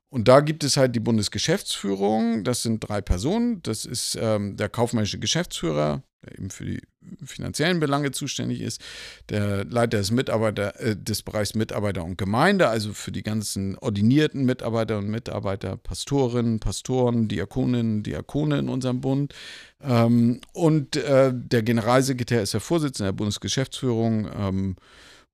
[0.09, 3.62] Und da gibt es halt die Bundesgeschäftsführung, das sind drei Personen.
[3.62, 6.81] Das ist ähm, der kaufmännische Geschäftsführer, der eben für die
[7.25, 8.81] finanziellen Belange zuständig ist,
[9.29, 14.45] der Leiter des, Mitarbeiter, äh, des Bereichs Mitarbeiter und Gemeinde, also für die ganzen ordinierten
[14.45, 19.35] Mitarbeiter und Mitarbeiter, Pastorinnen, Pastoren, Diakoninnen, Diakone in unserem Bund.
[19.83, 24.29] Ähm, und äh, der Generalsekretär ist der Vorsitzende der Bundesgeschäftsführung.
[24.37, 24.77] Ähm,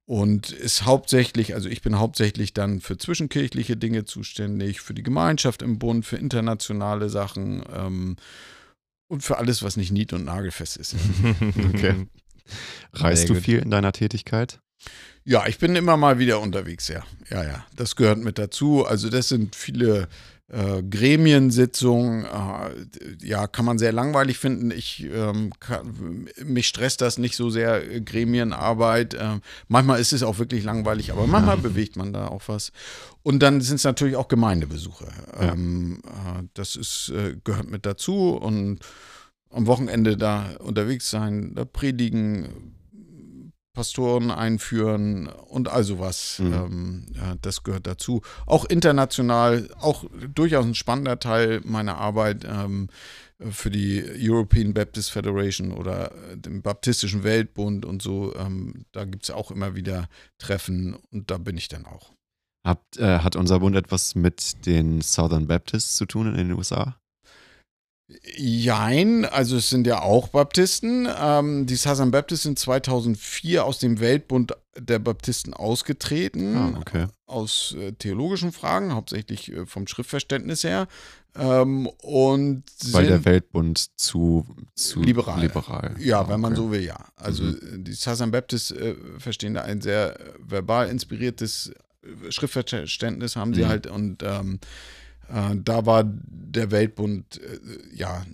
[0.06, 5.62] und ist hauptsächlich, also ich bin hauptsächlich dann für zwischenkirchliche Dinge zuständig, für die Gemeinschaft
[5.62, 8.16] im Bund, für internationale Sachen ähm,
[9.08, 10.96] und für alles, was nicht nied- und nagelfest ist.
[11.74, 12.06] okay.
[12.92, 14.60] Reist du viel in deiner Tätigkeit?
[15.24, 17.04] Ja, ich bin immer mal wieder unterwegs, ja.
[17.30, 17.64] Ja, ja.
[17.76, 18.84] Das gehört mit dazu.
[18.84, 20.08] Also, das sind viele
[20.48, 24.70] äh, Gremiensitzung, äh, ja, kann man sehr langweilig finden.
[24.70, 29.16] Ich, ähm, kann, mich stresst das nicht so sehr, äh, Gremienarbeit.
[29.68, 32.72] Manchmal ist es auch wirklich langweilig, aber manchmal bewegt man da auch was.
[33.22, 35.08] Und dann sind es natürlich auch Gemeindebesuche.
[35.40, 35.52] Ja.
[35.52, 38.80] Ähm, äh, das ist, äh, gehört mit dazu und
[39.50, 42.74] am Wochenende da unterwegs sein, da predigen,
[43.72, 46.38] Pastoren einführen und all sowas.
[46.38, 46.52] Mhm.
[46.52, 48.22] Ähm, ja, das gehört dazu.
[48.46, 50.04] Auch international, auch
[50.34, 52.88] durchaus ein spannender Teil meiner Arbeit ähm,
[53.50, 58.34] für die European Baptist Federation oder äh, den Baptistischen Weltbund und so.
[58.36, 60.08] Ähm, da gibt es auch immer wieder
[60.38, 62.12] Treffen und da bin ich dann auch.
[62.64, 66.96] Habt, äh, hat unser Bund etwas mit den Southern Baptists zu tun in den USA?
[68.36, 71.08] Jein, also es sind ja auch Baptisten.
[71.18, 76.56] Ähm, die Southern Baptists sind 2004 aus dem Weltbund der Baptisten ausgetreten.
[76.56, 77.06] Ah, okay.
[77.26, 80.88] Aus äh, theologischen Fragen, hauptsächlich äh, vom Schriftverständnis her.
[81.34, 85.40] Ähm, und Weil der Weltbund zu, zu Liberal.
[85.40, 85.94] liberal.
[85.98, 86.60] Ja, Ah, wenn man okay.
[86.62, 86.98] so will, ja.
[87.16, 87.84] Also Mhm.
[87.84, 91.72] die Southern Baptists äh, verstehen da ein sehr äh, verbal inspiriertes
[92.02, 93.68] äh, Schriftverständnis, haben sie Mhm.
[93.68, 94.58] halt und ähm,
[95.32, 98.24] äh, da war der Weltbund äh, ja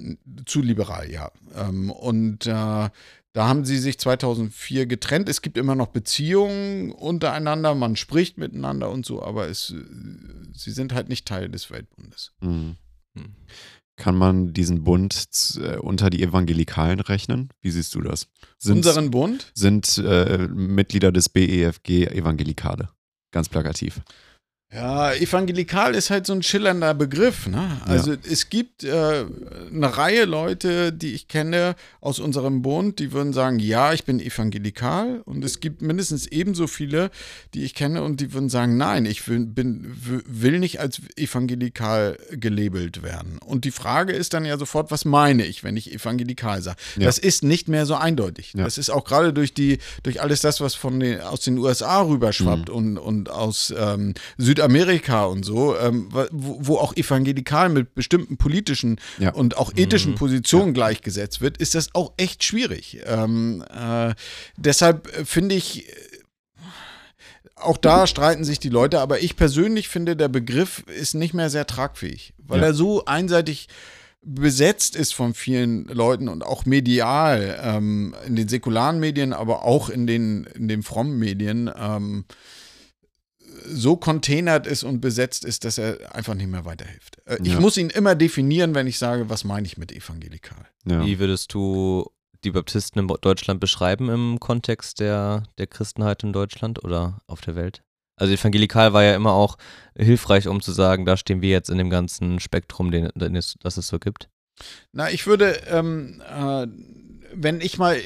[0.46, 1.30] zu liberal, ja.
[1.54, 5.28] Ähm, und äh, da haben sie sich 2004 getrennt.
[5.28, 9.84] Es gibt immer noch Beziehungen untereinander, man spricht miteinander und so, aber es, äh,
[10.54, 12.32] sie sind halt nicht Teil des Weltbundes.
[12.40, 12.76] Mhm.
[13.14, 13.34] Hm.
[13.96, 15.28] Kann man diesen Bund
[15.60, 17.48] äh, unter die Evangelikalen rechnen?
[17.60, 18.28] Wie siehst du das?
[18.58, 19.50] Sind, Unseren Bund?
[19.54, 22.90] sind äh, Mitglieder des BEFG Evangelikale?
[23.32, 24.00] Ganz plakativ.
[24.70, 27.46] Ja, evangelikal ist halt so ein schillernder Begriff.
[27.46, 27.80] Ne?
[27.86, 29.24] Also es gibt äh,
[29.72, 34.20] eine Reihe Leute, die ich kenne aus unserem Bund, die würden sagen, ja, ich bin
[34.20, 35.22] evangelikal.
[35.24, 37.10] Und es gibt mindestens ebenso viele,
[37.54, 42.18] die ich kenne und die würden sagen, nein, ich will, bin, will nicht als evangelikal
[42.32, 43.38] gelabelt werden.
[43.38, 46.76] Und die Frage ist dann ja sofort, was meine ich, wenn ich evangelikal sage?
[46.98, 47.06] Ja.
[47.06, 48.52] Das ist nicht mehr so eindeutig.
[48.54, 48.64] Ja.
[48.64, 52.02] Das ist auch gerade durch die, durch alles das, was von den, aus den USA
[52.02, 54.12] rüberschwappt und, und aus ähm,
[54.58, 59.30] Südamerika und so, ähm, wo, wo auch evangelikal mit bestimmten politischen Ja.
[59.32, 62.98] und auch ethischen Positionen gleichgesetzt wird, ist das auch echt schwierig.
[63.06, 64.14] Ähm, äh,
[64.56, 65.92] deshalb äh, finde ich, äh,
[67.54, 71.50] auch da streiten sich die Leute, aber ich persönlich finde, der Begriff ist nicht mehr
[71.50, 72.66] sehr tragfähig, weil Ja.
[72.66, 73.68] er so einseitig
[74.22, 79.88] besetzt ist von vielen Leuten und auch medial, ähm, in den säkularen Medien, aber auch
[79.88, 82.24] in den, in den frommen Medien, ähm,
[83.66, 87.18] so containert ist und besetzt ist, dass er einfach nicht mehr weiterhilft.
[87.26, 87.60] Äh, Ich Ja.
[87.60, 90.66] muss ihn immer definieren, wenn ich sage, was meine ich mit evangelikal.
[90.86, 91.04] Ja.
[91.04, 92.10] Wie würdest du
[92.44, 97.56] die Baptisten in Deutschland beschreiben im Kontext der, der Christenheit in Deutschland oder auf der
[97.56, 97.82] Welt?
[98.16, 99.56] Also evangelikal war ja immer auch
[99.96, 103.54] hilfreich, um zu sagen, da stehen wir jetzt in dem ganzen Spektrum, den, den es,
[103.60, 104.28] das es so gibt.
[104.92, 106.66] Na, ich würde, ähm, äh,
[107.34, 107.96] wenn ich mal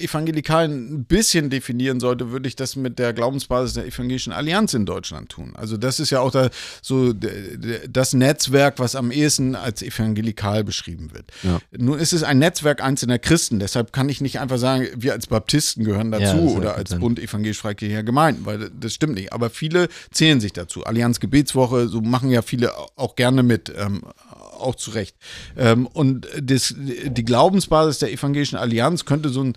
[0.00, 4.86] evangelikal ein bisschen definieren sollte, würde ich das mit der Glaubensbasis der Evangelischen Allianz in
[4.86, 5.52] Deutschland tun.
[5.56, 6.50] Also das ist ja auch da,
[6.82, 11.30] so das Netzwerk, was am ehesten als evangelikal beschrieben wird.
[11.42, 11.60] Ja.
[11.76, 15.26] Nun ist es ein Netzwerk einzelner Christen, deshalb kann ich nicht einfach sagen, wir als
[15.26, 17.00] Baptisten gehören Ja, dazu ist oder ja als Sinn.
[17.00, 19.32] Bund evangelisch-freikirchlicher Gemeinden, weil das stimmt nicht.
[19.32, 20.84] Aber viele zählen sich dazu.
[20.84, 24.02] Allianz Gebetswoche, so machen ja viele auch gerne mit, ähm,
[24.64, 25.16] auch zu Recht.
[25.56, 29.54] Ähm, und das, die Glaubensbasis der evangelischen Allianz könnte so ein,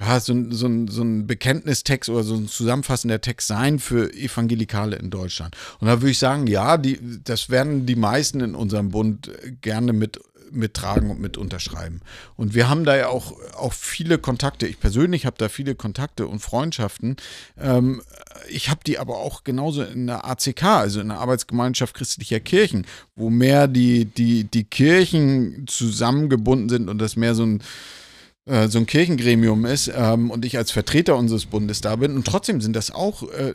[0.00, 4.12] ja, so ein, so ein, so ein Bekenntnistext oder so ein zusammenfassender Text sein für
[4.14, 5.56] Evangelikale in Deutschland.
[5.78, 9.92] Und da würde ich sagen, ja, die, das werden die meisten in unserem Bund gerne
[9.92, 10.20] mit
[10.52, 12.00] mittragen und mit unterschreiben.
[12.36, 14.66] Und wir haben da ja auch, auch viele Kontakte.
[14.66, 17.16] Ich persönlich habe da viele Kontakte und Freundschaften.
[17.58, 18.02] Ähm,
[18.48, 22.86] ich habe die aber auch genauso in der ACK, also in der Arbeitsgemeinschaft christlicher Kirchen,
[23.16, 27.62] wo mehr die, die, die Kirchen zusammengebunden sind und das mehr so ein
[28.46, 32.16] äh, so ein Kirchengremium ist ähm, und ich als Vertreter unseres Bundes da bin.
[32.16, 33.54] Und trotzdem sind das auch äh, äh,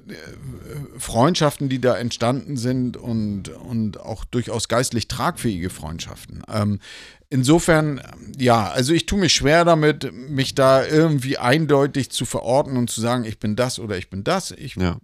[0.97, 6.43] Freundschaften, die da entstanden sind und, und auch durchaus geistlich tragfähige Freundschaften.
[6.53, 6.79] Ähm,
[7.29, 8.01] insofern,
[8.37, 13.01] ja, also ich tue mich schwer damit, mich da irgendwie eindeutig zu verorten und zu
[13.01, 14.51] sagen, ich bin das oder ich bin das.
[14.51, 14.99] Ich, Ja.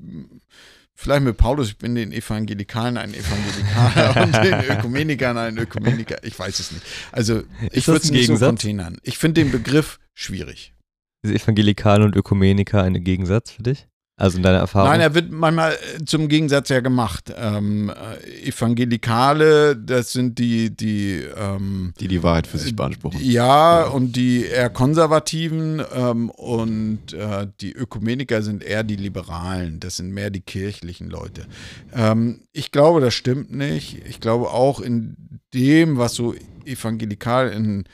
[1.01, 6.23] Vielleicht mit Paulus, ich bin den Evangelikalen ein Evangelikaler und den Ökumenikern ein Ökumeniker.
[6.23, 6.85] Ich weiß es nicht.
[7.11, 8.97] Also ich würde es nicht so containern.
[9.01, 10.75] Ich finde den Begriff schwierig.
[11.23, 13.87] Ist Evangelikal und Ökumeniker ein Gegensatz für dich?
[14.21, 14.88] Also in deiner Erfahrung?
[14.91, 17.34] Nein, er wird manchmal äh, zum Gegensatz ja gemacht.
[17.36, 23.19] Ähm, äh, Evangelikale, das sind die, die ähm, Die die Wahrheit für sich beanspruchen.
[23.19, 29.79] ja, und die eher Konservativen ähm, und äh, die Ökumeniker sind eher die Liberalen.
[29.79, 31.47] Das sind mehr die kirchlichen Leute.
[31.91, 34.03] Ähm, ich glaube, das stimmt nicht.
[34.07, 35.15] Ich glaube auch in
[35.55, 37.86] dem, was so evangelikal in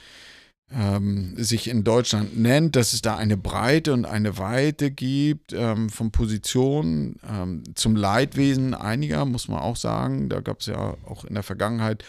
[0.71, 5.89] ähm, sich in Deutschland nennt, dass es da eine Breite und eine Weite gibt ähm,
[5.89, 10.29] von Positionen ähm, zum Leidwesen einiger, muss man auch sagen.
[10.29, 12.03] Da gab es ja auch in der Vergangenheit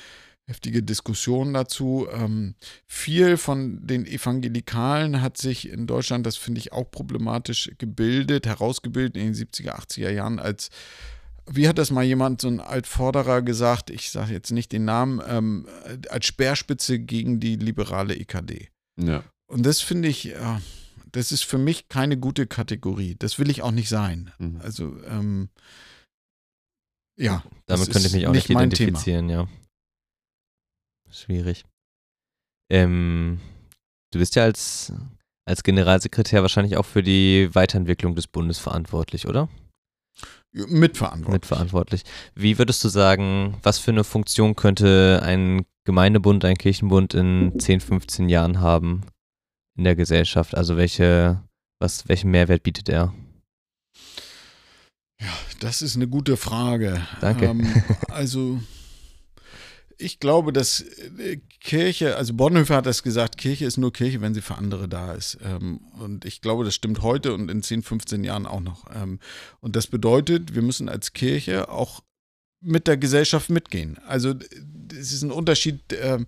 [0.49, 2.09] heftige Diskussionen dazu.
[2.13, 2.55] Ähm,
[2.87, 9.17] viel von den Evangelikalen hat sich in Deutschland, das finde ich auch problematisch, gebildet, herausgebildet
[9.17, 10.71] in den 70er, 80er Jahren als
[11.51, 15.21] wie hat das mal jemand, so ein Altvorderer gesagt, ich sage jetzt nicht den Namen,
[15.27, 15.67] ähm,
[16.11, 18.69] als Speerspitze gegen die liberale EKD.
[19.01, 19.25] Ja.
[19.47, 20.59] Und das finde ich, äh,
[21.13, 23.17] das ist für mich keine gute Kategorie.
[23.19, 24.33] Das will ich auch nicht sein.
[24.39, 24.61] Mhm.
[24.63, 25.49] Also, ähm,
[27.19, 27.43] ja.
[27.67, 28.61] Damit das könnte ich mich auch nicht Thema.
[28.61, 29.49] identifizieren, ja.
[31.11, 31.65] Schwierig.
[32.71, 33.41] Ähm,
[34.13, 34.93] du bist ja als,
[35.47, 39.49] als Generalsekretär wahrscheinlich auch für die Weiterentwicklung des Bundes verantwortlich, oder?
[40.53, 41.33] Mitverantwortlich.
[41.33, 42.03] Mitverantwortlich.
[42.35, 47.81] Wie würdest du sagen, was für eine Funktion könnte ein Gemeindebund, ein Kirchenbund in 10,
[47.81, 49.03] 15 Jahren haben
[49.77, 50.57] in der Gesellschaft?
[50.57, 51.43] Also welche,
[51.79, 53.15] was, welchen Mehrwert bietet er?
[55.21, 57.01] Ja, das ist eine gute Frage.
[57.21, 57.47] Danke.
[57.47, 58.61] Ähm, also,
[59.99, 64.33] ich glaube, dass äh, Kirche, also Bonhoeffer hat das gesagt, Kirche ist nur Kirche, wenn
[64.33, 65.39] sie für andere da ist.
[65.45, 68.85] Ähm, und ich glaube, das stimmt heute und in 10, 15 Jahren auch noch.
[68.95, 69.19] Ähm,
[69.61, 72.03] und das bedeutet, wir müssen als Kirche auch
[72.61, 73.99] mit der Gesellschaft mitgehen.
[74.07, 74.35] Also,
[74.93, 75.81] es ist ein Unterschied.
[76.01, 76.27] Ähm,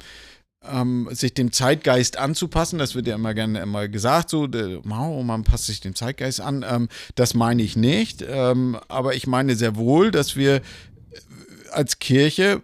[1.12, 2.78] sich dem Zeitgeist anzupassen.
[2.78, 6.90] Das wird ja immer gerne immer gesagt, so, wow, man passt sich dem Zeitgeist an.
[7.14, 10.61] Das meine ich nicht, aber ich meine sehr wohl, dass wir äh,
[11.70, 12.62] als Kirche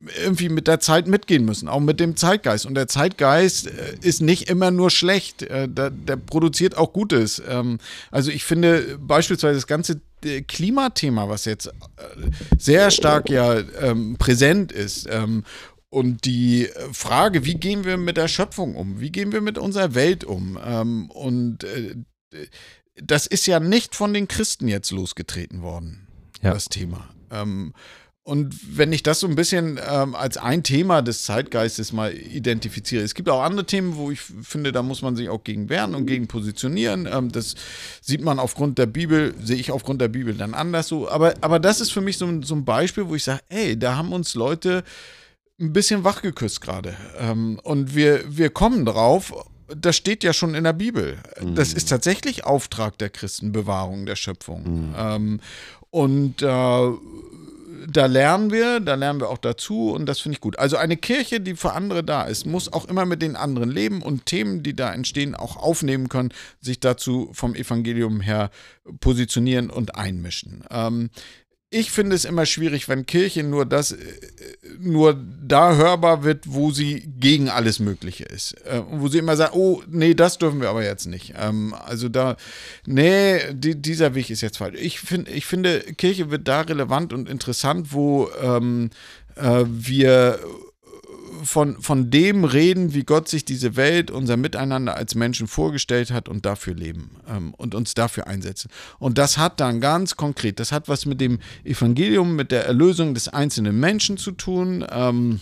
[0.00, 2.66] irgendwie mit der Zeit mitgehen müssen, auch mit dem Zeitgeist.
[2.66, 7.42] Und der Zeitgeist äh, ist nicht immer nur schlecht, äh, der, der, produziert auch Gutes.
[7.48, 7.78] Ähm,
[8.12, 11.72] also ich finde beispielsweise das ganze äh, Klimathema, was jetzt äh,
[12.58, 15.42] sehr stark ja ähm, präsent ist ähm,
[15.90, 19.00] und die Frage, wie gehen wir mit der Schöpfung um?
[19.00, 20.56] Wie gehen wir mit unserer Welt um?
[21.08, 21.64] Und
[22.94, 26.06] das ist ja nicht von den Christen jetzt losgetreten worden,
[26.42, 26.52] Ja.
[26.52, 27.08] das Thema.
[27.30, 27.72] Ähm,
[28.28, 33.02] und wenn ich das so ein bisschen ähm, als ein Thema des Zeitgeistes mal identifiziere,
[33.02, 35.94] es gibt auch andere Themen, wo ich finde, da muss man sich auch gegen wehren
[35.94, 37.08] und gegen positionieren.
[37.10, 37.54] Ähm, das
[38.02, 41.08] sieht man aufgrund der Bibel, sehe ich aufgrund der Bibel dann anders so.
[41.08, 43.78] Aber, aber das ist für mich so, ein- so ein Beispiel, wo ich sage, ey,
[43.78, 44.84] da haben uns Leute
[45.58, 46.96] ein bisschen wachgeküsst gerade.
[47.18, 49.32] Ähm, und wir, wir kommen drauf.
[49.74, 51.16] Das steht ja schon in der Bibel.
[51.54, 54.94] Das ist tatsächlich Auftrag der Christen, Bewahrung der Schöpfung.
[54.98, 55.40] Ähm,
[55.90, 56.88] und äh,
[57.86, 60.58] da lernen wir, da lernen wir auch dazu und das finde ich gut.
[60.58, 64.02] Also eine Kirche, die für andere da ist, muss auch immer mit den anderen leben
[64.02, 68.50] und Themen, die da entstehen, auch aufnehmen können, sich dazu vom Evangelium her
[69.00, 70.64] positionieren und einmischen.
[70.70, 71.10] Ähm,
[71.70, 73.98] ich finde es immer schwierig, wenn Kirche nur das, äh,
[74.78, 78.52] nur da hörbar wird, wo sie gegen alles Mögliche ist.
[78.64, 81.34] Äh, wo sie immer sagt, oh, nee, das dürfen wir aber jetzt nicht.
[81.36, 82.36] Ähm, also da,
[82.86, 84.78] nee, die, dieser Weg ist jetzt falsch.
[84.80, 88.88] Ich, find, ich finde, Kirche wird da relevant und interessant, wo ähm,
[89.36, 90.38] äh, wir
[91.44, 96.28] von, von dem reden, wie Gott sich diese Welt, unser Miteinander als Menschen vorgestellt hat
[96.28, 98.70] und dafür leben ähm, und uns dafür einsetzen.
[98.98, 103.14] Und das hat dann ganz konkret, das hat was mit dem Evangelium, mit der Erlösung
[103.14, 104.84] des einzelnen Menschen zu tun.
[104.90, 105.40] Ähm,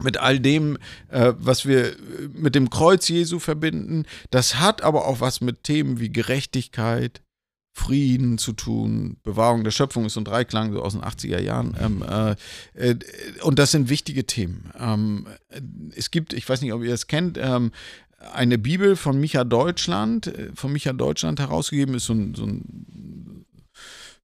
[0.00, 0.78] mit all dem,
[1.08, 1.94] äh, was wir äh,
[2.32, 4.04] mit dem Kreuz Jesu verbinden.
[4.30, 7.20] Das hat aber auch was mit Themen wie Gerechtigkeit,
[7.78, 11.76] Frieden zu tun, Bewahrung der Schöpfung ist so ein Dreiklang so aus den 80er Jahren.
[11.80, 12.34] Ähm, äh,
[12.74, 12.96] äh,
[13.42, 14.70] und das sind wichtige Themen.
[14.78, 15.26] Ähm,
[15.94, 17.70] es gibt, ich weiß nicht, ob ihr es kennt, ähm,
[18.32, 23.37] eine Bibel von Micha Deutschland, äh, von Micha Deutschland herausgegeben, ist so ein, so ein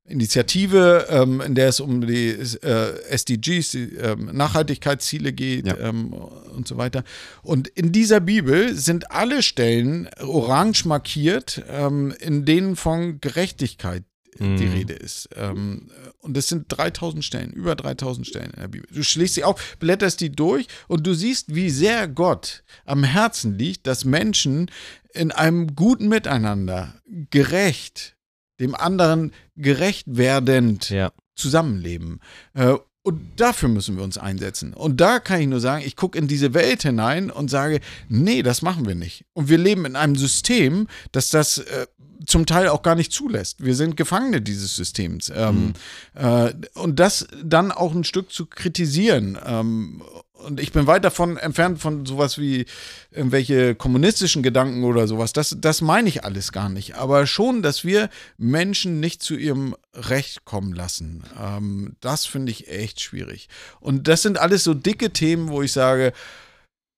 [0.06, 5.78] Initiative, ähm, in der es um die äh, SDGs, die ähm, Nachhaltigkeitsziele geht Ja.
[5.78, 7.04] ähm, und so weiter.
[7.42, 14.04] Und in dieser Bibel sind alle Stellen orange markiert, ähm, in denen von Gerechtigkeit
[14.38, 14.72] die Mhm.
[14.72, 15.28] Rede ist.
[15.36, 18.88] Ähm, und das sind 3000 Stellen, über 3000 Stellen in der Bibel.
[18.92, 23.56] Du schließt sie auf, blätterst die durch und du siehst, wie sehr Gott am Herzen
[23.56, 24.70] liegt, dass Menschen
[25.12, 26.94] in einem guten Miteinander
[27.30, 28.13] gerecht,
[28.60, 31.12] dem anderen gerecht werdend Ja.
[31.34, 32.20] zusammenleben.
[32.54, 32.74] Äh,
[33.06, 34.72] Und dafür müssen wir uns einsetzen.
[34.72, 38.42] Und da kann ich nur sagen, ich gucke in diese Welt hinein und sage, nee,
[38.42, 39.26] das machen wir nicht.
[39.34, 41.86] Und wir leben in einem System, das das äh,
[42.24, 43.62] zum Teil auch gar nicht zulässt.
[43.62, 45.30] Wir sind Gefangene dieses Systems.
[45.34, 45.74] Ähm,
[46.14, 49.36] äh, und das dann auch ein Stück zu kritisieren.
[49.44, 50.02] Ähm,
[50.34, 52.66] und ich bin weit davon entfernt von sowas wie
[53.10, 55.32] irgendwelche kommunistischen Gedanken oder sowas.
[55.32, 56.96] Das, das meine ich alles gar nicht.
[56.96, 61.22] Aber schon, dass wir Menschen nicht zu ihrem Recht kommen lassen.
[61.40, 63.48] Ähm, das finde ich echt schwierig.
[63.80, 66.12] Und das sind alles so dicke Themen, wo ich sage,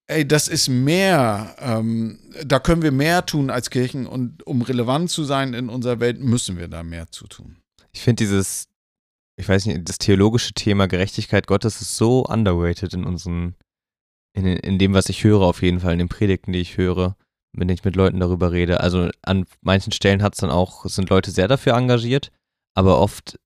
[0.09, 5.11] ey, das ist mehr, ähm, da können wir mehr tun als Kirchen und um relevant
[5.11, 7.57] zu sein in unserer Welt, müssen wir da mehr zu tun.
[7.93, 8.69] Ich finde dieses
[9.37, 13.55] ich weiß nicht, das theologische Thema Gerechtigkeit Gottes ist so underrated in unseren,
[14.35, 17.17] in, in dem, was ich höre, auf jeden Fall, in den Predigten, die ich höre,
[17.53, 18.81] wenn ich mit Leuten darüber rede.
[18.81, 22.33] Also an manchen Stellen hat es dann auch, sind Leute sehr dafür engagiert,
[22.75, 23.39] aber oft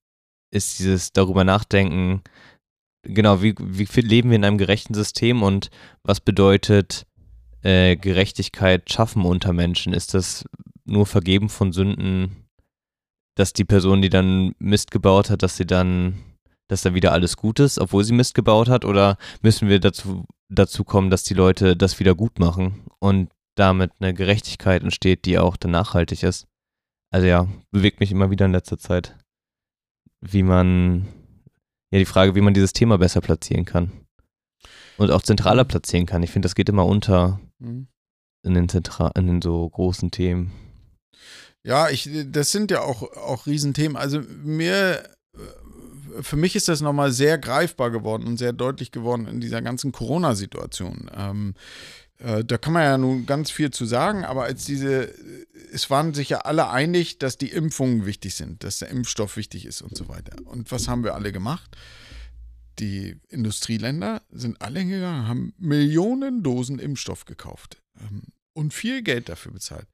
[0.53, 2.21] ist dieses darüber nachdenken,
[3.03, 5.69] genau, wie, wie viel leben wir in einem gerechten System und
[6.03, 7.05] was bedeutet
[7.63, 9.93] äh, Gerechtigkeit schaffen unter Menschen?
[9.93, 10.45] Ist das
[10.85, 12.47] nur Vergeben von Sünden
[13.41, 16.21] dass die Person, die dann Mist gebaut hat, dass sie dann,
[16.67, 18.85] dass da wieder alles gut ist, obwohl sie Mist gebaut hat?
[18.85, 23.93] Oder müssen wir dazu, dazu kommen, dass die Leute das wieder gut machen und damit
[23.99, 26.45] eine Gerechtigkeit entsteht, die auch dann nachhaltig ist?
[27.09, 29.17] Also ja, bewegt mich immer wieder in letzter Zeit,
[30.21, 31.07] wie man,
[31.89, 33.91] ja, die Frage, wie man dieses Thema besser platzieren kann.
[34.97, 36.21] Und auch zentraler platzieren kann.
[36.21, 37.87] Ich finde, das geht immer unter mhm.
[38.43, 40.51] in, den Zentra in den so großen Themen.
[41.63, 43.95] Ja, ich, das sind ja auch, auch Riesenthemen.
[43.95, 45.03] Also mir,
[45.33, 49.61] äh, für mich ist das nochmal sehr greifbar geworden und sehr deutlich geworden in dieser
[49.61, 51.11] ganzen Corona-Situation.
[51.15, 51.53] Ähm,
[52.17, 55.13] äh, da kann man ja nun ganz viel zu sagen, aber als diese,
[55.71, 59.65] es waren sich ja alle einig, dass die Impfungen wichtig sind, dass der Impfstoff wichtig
[59.65, 60.35] ist und so weiter.
[60.45, 61.75] Und was haben wir alle gemacht?
[62.79, 69.51] Die Industrieländer sind alle hingegangen, haben Millionen Dosen Impfstoff gekauft ähm, und viel Geld dafür
[69.51, 69.87] bezahlt.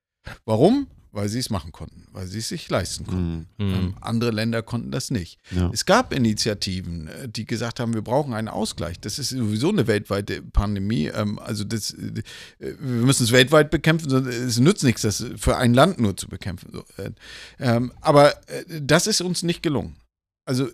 [0.46, 0.88] Warum?
[1.12, 3.48] Weil sie es machen konnten, weil sie es sich leisten konnten.
[3.58, 3.74] Mhm.
[3.74, 5.40] Ähm, andere Länder konnten das nicht.
[5.52, 5.70] Ja.
[5.74, 9.00] Es gab Initiativen, äh, die gesagt haben, wir brauchen einen Ausgleich.
[9.00, 11.08] Das ist sowieso eine weltweite Pandemie.
[11.08, 12.24] Ähm, also das, äh,
[12.60, 16.72] wir müssen es weltweit bekämpfen, es nützt nichts, das für ein Land nur zu bekämpfen.
[16.72, 17.12] So, äh,
[17.60, 19.96] ähm, aber äh, das ist uns nicht gelungen.
[20.46, 20.72] Also, äh,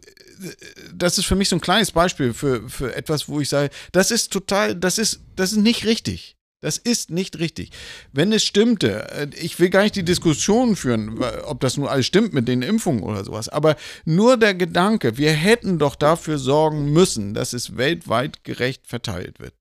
[0.93, 4.11] das ist für mich so ein kleines Beispiel für, für etwas, wo ich sage, das
[4.11, 6.37] ist total, das ist, das ist nicht richtig.
[6.63, 7.71] Das ist nicht richtig.
[8.13, 12.05] Wenn es stimmte, äh, ich will gar nicht die Diskussion führen, ob das nun alles
[12.05, 16.93] stimmt mit den Impfungen oder sowas, aber nur der Gedanke, wir hätten doch dafür sorgen
[16.93, 19.53] müssen, dass es weltweit gerecht verteilt wird.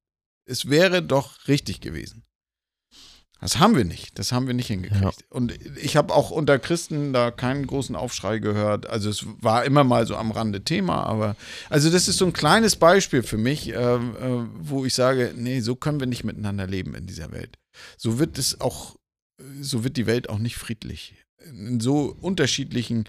[0.44, 2.22] Es wäre doch richtig gewesen.
[3.42, 4.20] Das haben wir nicht.
[4.20, 5.02] Das haben wir nicht hingekriegt.
[5.02, 5.26] Ja.
[5.28, 8.88] Und ich habe auch unter Christen da keinen großen Aufschrei gehört.
[8.88, 11.34] Also es war immer mal so am Rande Thema, aber
[11.68, 15.58] also das ist so ein kleines Beispiel für mich, äh, äh, wo ich sage, nee,
[15.58, 17.58] so können wir nicht miteinander leben in dieser Welt.
[17.96, 18.94] So wird es auch,
[19.60, 21.16] so wird die Welt auch nicht friedlich.
[21.44, 23.08] In so unterschiedlichen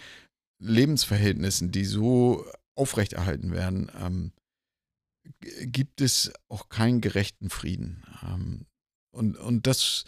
[0.57, 4.31] Lebensverhältnissen, die so aufrechterhalten werden, ähm,
[5.61, 8.03] gibt es auch keinen gerechten Frieden.
[8.23, 8.65] Ähm,
[9.13, 10.05] und, und das,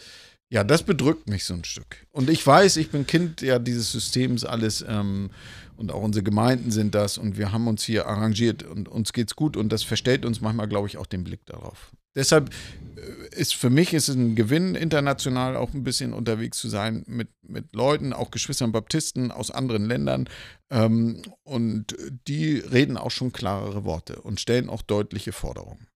[0.49, 2.06] ja, das bedrückt mich so ein Stück.
[2.12, 5.30] Und ich weiß, ich bin Kind ja dieses Systems alles ähm,
[5.78, 9.36] und auch unsere Gemeinden sind das und wir haben uns hier arrangiert und uns geht's
[9.36, 11.91] gut und das verstellt uns manchmal, glaube ich, auch den Blick darauf.
[12.16, 12.49] Deshalb
[12.95, 17.03] äh, ist für mich ist es ein Gewinn, international auch ein bisschen unterwegs zu sein
[17.08, 20.30] mit, mit Leuten, auch Geschwistern Baptisten aus anderen Ländern.
[20.72, 21.95] Ähm, und
[22.28, 25.88] die reden auch schon klarere Worte und stellen auch deutliche Forderungen.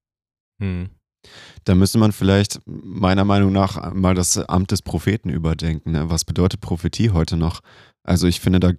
[0.61, 0.89] Hm.
[1.65, 5.91] Da müsste man vielleicht meiner Meinung nach mal das Amt des Propheten überdenken.
[5.91, 6.09] Ne?
[6.09, 7.61] Was bedeutet Prophetie heute noch?
[8.03, 8.71] Also ich finde, da,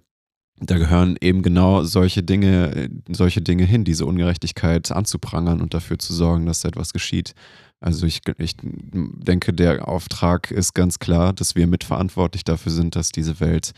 [0.59, 6.13] da gehören eben genau solche Dinge, solche Dinge hin, diese Ungerechtigkeit anzuprangern und dafür zu
[6.13, 7.33] sorgen, dass etwas geschieht.
[7.79, 13.11] Also ich, ich denke, der Auftrag ist ganz klar, dass wir mitverantwortlich dafür sind, dass
[13.11, 13.71] diese Welt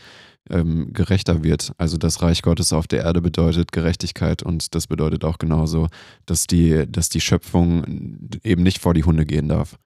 [0.50, 1.72] ähm, gerechter wird.
[1.78, 5.88] Also das Reich Gottes auf der Erde bedeutet Gerechtigkeit und das bedeutet auch genauso,
[6.26, 9.78] dass die, dass die Schöpfung eben nicht vor die Hunde gehen darf.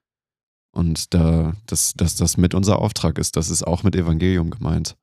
[0.71, 4.95] Und da, dass, dass das mit unser Auftrag ist, das ist auch mit Evangelium gemeint.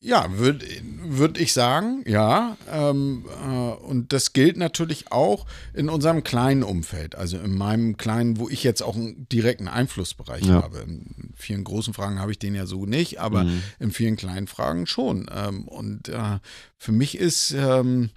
[0.00, 0.64] Ja, würde
[1.02, 2.56] würd ich sagen, ja.
[2.70, 8.38] Ähm, äh, und das gilt natürlich auch in unserem kleinen Umfeld, also in meinem kleinen,
[8.38, 10.62] wo ich jetzt auch einen direkten Einflussbereich ja.
[10.62, 10.80] habe.
[10.80, 13.62] In vielen großen Fragen habe ich den ja so nicht, aber mhm.
[13.78, 15.30] in vielen kleinen Fragen schon.
[15.34, 16.38] Ähm, und äh,
[16.76, 18.10] für mich ist ähm,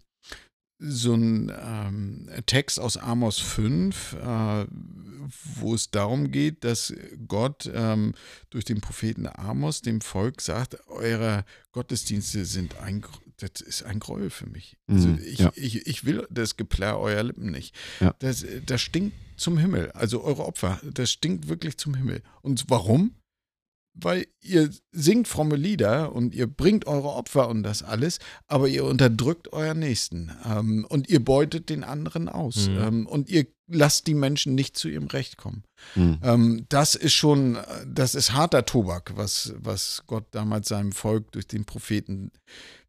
[0.79, 4.65] so ein ähm, Text aus Amos 5, äh,
[5.59, 6.93] wo es darum geht, dass
[7.27, 8.13] Gott ähm,
[8.49, 13.05] durch den Propheten Amos dem Volk sagt, eure Gottesdienste sind ein,
[13.37, 14.77] das ist ein Gräuel für mich.
[14.87, 15.51] Also mhm, ich, ja.
[15.55, 17.75] ich, ich will das Geplärr eurer Lippen nicht.
[17.99, 18.15] Ja.
[18.19, 19.91] Das, das stinkt zum Himmel.
[19.91, 22.23] Also eure Opfer, das stinkt wirklich zum Himmel.
[22.41, 23.15] Und warum?
[24.03, 28.85] Weil ihr singt fromme Lieder und ihr bringt eure Opfer und das alles, aber ihr
[28.85, 32.77] unterdrückt euren Nächsten ähm, und ihr beutet den anderen aus mhm.
[32.77, 35.63] ähm, und ihr lasst die Menschen nicht zu ihrem Recht kommen.
[35.95, 36.19] Mhm.
[36.23, 41.47] Ähm, das ist schon, das ist harter Tobak, was, was Gott damals seinem Volk durch
[41.47, 42.31] den Propheten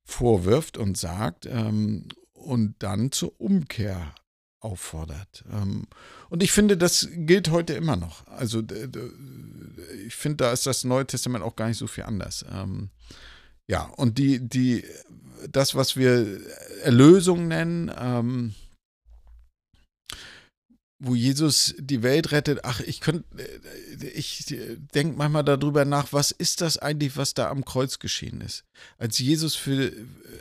[0.04, 4.14] vorwirft und sagt ähm, und dann zur Umkehr
[4.60, 5.44] auffordert.
[5.50, 5.86] Ähm,
[6.28, 8.26] und ich finde, das gilt heute immer noch.
[8.26, 8.62] Also
[10.06, 12.44] ich finde, da ist das Neue Testament auch gar nicht so viel anders.
[12.52, 12.90] Ähm,
[13.66, 14.84] ja, und die, die,
[15.50, 16.40] das, was wir
[16.82, 17.90] Erlösung nennen.
[17.98, 18.54] Ähm,
[21.00, 23.24] wo Jesus die Welt rettet, ach, ich könnte,
[24.14, 24.54] ich
[24.94, 28.64] denke manchmal darüber nach, was ist das eigentlich, was da am Kreuz geschehen ist?
[28.98, 29.92] Als Jesus für,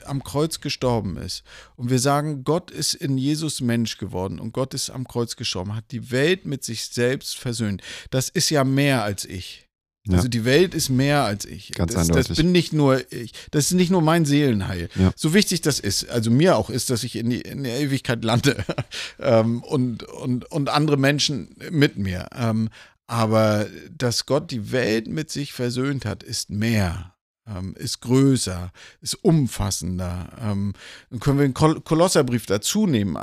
[0.06, 1.44] am Kreuz gestorben ist
[1.78, 5.76] und wir sagen, Gott ist in Jesus Mensch geworden und Gott ist am Kreuz gestorben,
[5.76, 7.82] hat die Welt mit sich selbst versöhnt.
[8.10, 9.69] Das ist ja mehr als ich.
[10.08, 10.18] Ja.
[10.18, 11.72] Also die Welt ist mehr als ich.
[11.72, 12.28] Ganz das, eindeutig.
[12.30, 13.34] das bin nicht nur ich.
[13.52, 14.90] Das ist nicht nur mein Seelenheil.
[14.96, 15.12] Ja.
[15.16, 18.24] So wichtig das ist, also mir auch ist, dass ich in die, in die Ewigkeit
[18.24, 18.64] lande
[19.20, 22.28] ähm, und, und, und andere Menschen mit mir.
[22.36, 22.70] Ähm,
[23.08, 27.14] aber dass Gott die Welt mit sich versöhnt hat, ist mehr
[27.56, 28.72] ähm, ist größer,
[29.02, 30.30] ist umfassender.
[30.42, 30.74] Ähm,
[31.10, 33.18] dann können wir den Kol Kolosserbrief dazu nehmen.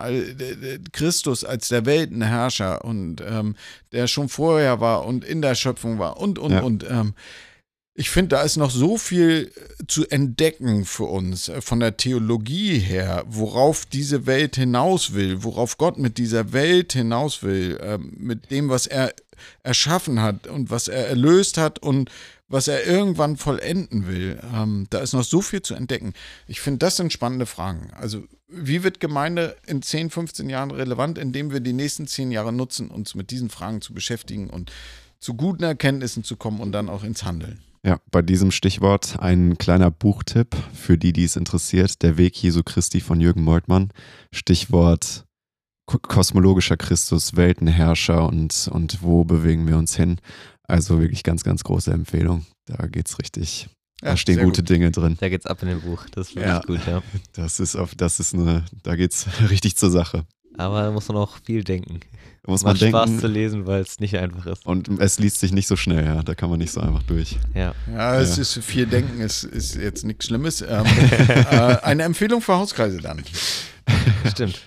[0.93, 3.57] Christus als der Weltenherrscher und ähm,
[3.93, 6.61] der schon vorher war und in der Schöpfung war und, und, ja.
[6.61, 6.87] und.
[7.99, 9.51] Ich finde, da ist noch so viel
[9.89, 15.79] zu entdecken für uns äh, von der Theologie her, worauf diese Welt hinaus will, worauf
[15.79, 19.15] Gott mit dieser Welt hinaus will, äh, mit dem, was er
[19.63, 22.11] erschaffen hat und was er erlöst hat und
[22.49, 24.39] was er irgendwann vollenden will.
[24.55, 26.13] Ähm, da ist noch so viel zu entdecken.
[26.47, 27.91] Ich finde, das sind spannende Fragen.
[27.93, 32.53] Also, wie wird Gemeinde in 10, 15 Jahren relevant, indem wir die nächsten 10 Jahre
[32.53, 34.71] nutzen, uns mit diesen Fragen zu beschäftigen und
[35.19, 37.61] zu guten Erkenntnissen zu kommen und dann auch ins Handeln?
[37.85, 42.03] Ja, bei diesem Stichwort ein kleiner Buchtipp für die, die es interessiert.
[42.03, 43.91] Der Weg Jesu Christi von Jürgen Moltmann.
[44.33, 45.25] Stichwort
[45.87, 50.19] kosmologischer Christus, Weltenherrscher und, und wo bewegen wir uns hin.
[50.65, 52.45] Also wirklich ganz, ganz große Empfehlung.
[52.67, 53.69] Da geht's richtig.
[54.03, 54.71] Ja, da stehen gute gut.
[54.71, 55.17] Dinge drin.
[55.21, 56.05] Da geht's ab in dem Buch.
[56.13, 57.03] Das ist ja, gut, ja.
[57.33, 60.25] Das ist auf, das ist eine, da geht's richtig zur Sache.
[60.59, 62.01] Aber da muss man auch viel denken.
[62.43, 63.21] Da muss Macht man Spaß denken.
[63.21, 64.65] zu lesen, weil es nicht einfach ist.
[64.65, 66.23] Und es liest sich nicht so schnell, ja.
[66.23, 67.39] Da kann man nicht so einfach durch.
[67.55, 67.75] Ja.
[67.93, 68.43] Ja, es ja.
[68.43, 70.57] ist viel Denken, es ist jetzt nichts Schlimmes.
[70.69, 73.23] Ähm, äh, eine Empfehlung für Hauskreise dann.
[74.29, 74.61] Stimmt.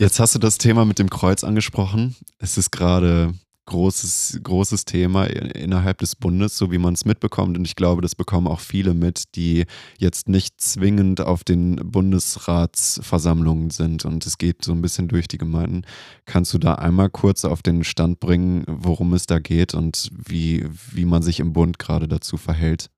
[0.00, 2.16] Jetzt hast du das Thema mit dem Kreuz angesprochen.
[2.38, 3.32] Es ist gerade
[3.66, 7.56] großes, großes Thema innerhalb des Bundes, so wie man es mitbekommt.
[7.56, 9.66] Und ich glaube, das bekommen auch viele mit, die
[9.98, 14.04] jetzt nicht zwingend auf den Bundesratsversammlungen sind.
[14.04, 15.82] Und es geht so ein bisschen durch die Gemeinden.
[16.24, 20.66] Kannst du da einmal kurz auf den Stand bringen, worum es da geht und wie,
[20.90, 22.90] wie man sich im Bund gerade dazu verhält?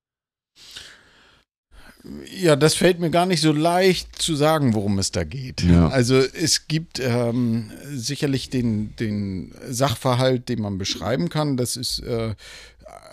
[2.33, 5.63] Ja, das fällt mir gar nicht so leicht zu sagen, worum es da geht.
[5.63, 5.89] Ja.
[5.89, 11.57] Also es gibt ähm, sicherlich den, den Sachverhalt, den man beschreiben kann.
[11.57, 12.35] Das ist äh,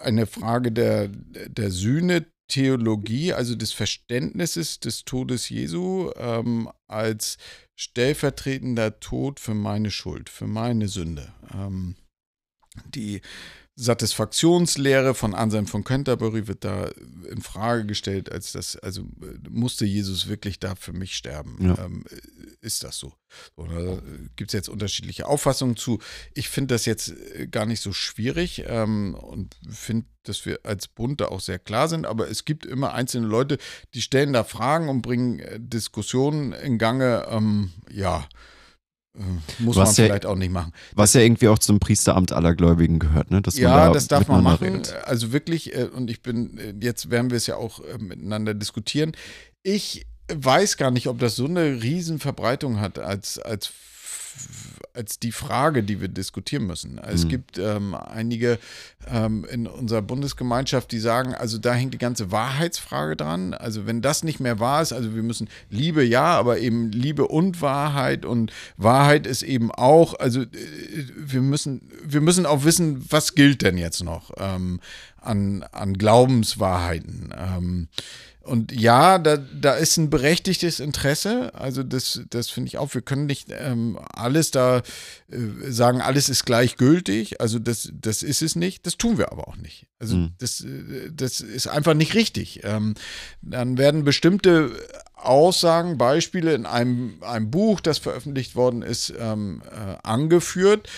[0.04, 2.26] eine Frage der, der Sühne.
[2.50, 7.38] Theologie, also des Verständnisses des Todes Jesu ähm, als
[7.76, 11.34] stellvertretender Tod für meine Schuld, für meine Sünde.
[11.54, 11.96] Ähm,
[12.94, 13.22] die
[13.76, 16.90] Satisfaktionslehre von Anselm von Canterbury wird da
[17.30, 19.04] in Frage gestellt, als das, also
[19.50, 21.58] musste Jesus wirklich da für mich sterben.
[21.60, 21.86] Ja.
[21.86, 22.04] Ähm,
[22.62, 23.14] ist das so?
[23.56, 24.00] Oder
[24.36, 26.00] gibt es jetzt unterschiedliche Auffassungen zu?
[26.36, 30.88] Ich finde das jetzt äh, gar nicht so schwierig ähm, und finde, dass wir als
[30.88, 33.58] Bund da auch sehr klar sind, aber es gibt immer einzelne Leute,
[33.96, 37.26] die stellen da Fragen und bringen äh, Diskussionen in Gange.
[37.28, 38.53] Ähm, ja, äh,
[39.60, 40.72] muss was man vielleicht auch nicht machen.
[40.96, 43.42] Was ja irgendwie auch zum Priesteramt aller Gläubigen gehört, ne?
[43.42, 44.64] Dass ja, da das darf man machen.
[44.64, 44.96] Redet.
[45.06, 49.12] Also wirklich, äh, und ich bin, äh, jetzt werden wir es ja auch miteinander diskutieren.
[49.62, 53.72] Ich weiß gar nicht, ob das so eine Riesenverbreitung hat als, als
[54.94, 57.00] als die Frage, die wir diskutieren müssen.
[57.00, 57.30] Es mhm.
[57.30, 58.60] gibt ähm, einige
[59.08, 63.54] ähm, in unserer Bundesgemeinschaft, die sagen, also da hängt die ganze Wahrheitsfrage dran.
[63.54, 67.28] Also wenn das nicht mehr wahr ist, also wir müssen Liebe ja, aber eben Liebe
[67.28, 70.48] und Wahrheit und Wahrheit ist eben auch, also äh,
[71.18, 74.80] wir müssen, wir müssen auch wissen, was gilt denn jetzt noch ähm,
[75.24, 77.34] an, an Glaubenswahrheiten.
[77.38, 77.88] Ähm,
[78.44, 81.56] und ja, da, da ist ein berechtigtes Interesse.
[81.56, 82.94] Also das, das finde ich auch.
[82.94, 84.80] Wir können nicht ähm, alles da
[85.32, 87.40] äh, sagen, alles ist gleichgültig.
[87.40, 88.86] Also das, das ist es nicht.
[88.86, 89.88] Das tun wir aber auch nicht.
[89.98, 90.34] Also mhm.
[90.40, 92.60] das, äh, das ist einfach nicht richtig.
[92.64, 92.96] Ähm,
[93.42, 94.72] dann werden bestimmte
[95.16, 100.90] Aussagen, Beispiele in einem, einem Buch, das veröffentlicht worden ist, ähm, äh, angeführt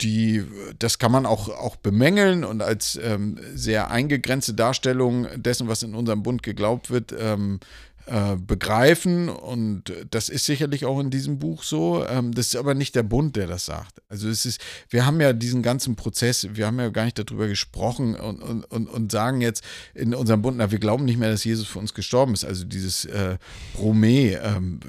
[0.00, 0.44] die,
[0.78, 5.94] das kann man auch, auch bemängeln und als ähm, sehr eingegrenzte Darstellung dessen, was in
[5.94, 7.60] unserem Bund geglaubt wird, ähm,
[8.06, 9.30] äh, begreifen.
[9.30, 12.06] Und das ist sicherlich auch in diesem Buch so.
[12.06, 14.02] Ähm, das ist aber nicht der Bund, der das sagt.
[14.10, 14.60] Also es ist,
[14.90, 18.64] wir haben ja diesen ganzen Prozess, wir haben ja gar nicht darüber gesprochen und, und,
[18.64, 21.78] und, und sagen jetzt in unserem Bund, na, wir glauben nicht mehr, dass Jesus für
[21.78, 22.44] uns gestorben ist.
[22.44, 23.38] Also dieses äh,
[23.74, 24.80] Bromé, ähm,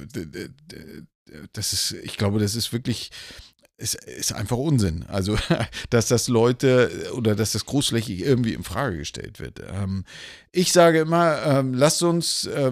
[1.54, 3.12] das ist, ich glaube, das ist wirklich
[3.78, 5.06] ist, ist einfach Unsinn.
[5.08, 5.38] Also,
[5.90, 9.62] dass das Leute oder dass das großflächig irgendwie in Frage gestellt wird.
[9.72, 10.06] Ähm,
[10.52, 12.72] ich sage immer, ähm, lasst uns äh,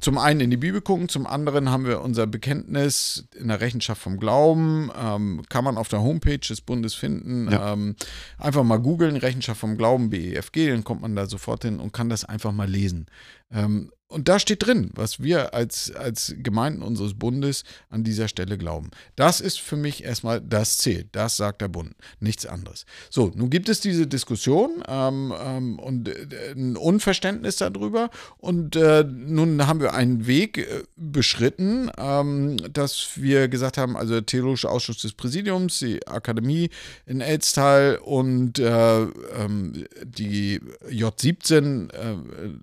[0.00, 4.00] zum einen in die Bibel gucken, zum anderen haben wir unser Bekenntnis in der Rechenschaft
[4.00, 4.90] vom Glauben.
[4.98, 7.50] Ähm, kann man auf der Homepage des Bundes finden.
[7.50, 7.74] Ja.
[7.74, 7.96] Ähm,
[8.38, 12.08] einfach mal googeln, Rechenschaft vom Glauben, BEFG, dann kommt man da sofort hin und kann
[12.08, 13.06] das einfach mal lesen.
[13.52, 18.56] Ähm, und da steht drin, was wir als, als Gemeinden unseres Bundes an dieser Stelle
[18.56, 18.90] glauben.
[19.16, 21.08] Das ist für mich erstmal das Ziel.
[21.12, 22.86] Das sagt der Bund, nichts anderes.
[23.10, 28.08] So, nun gibt es diese Diskussion ähm, ähm, und äh, ein Unverständnis darüber.
[28.38, 34.14] Und äh, nun haben wir einen Weg äh, beschritten, ähm, dass wir gesagt haben, also
[34.14, 36.70] der Theologische Ausschuss des Präsidiums, die Akademie
[37.04, 42.16] in Elztal und äh, ähm, die J17 äh,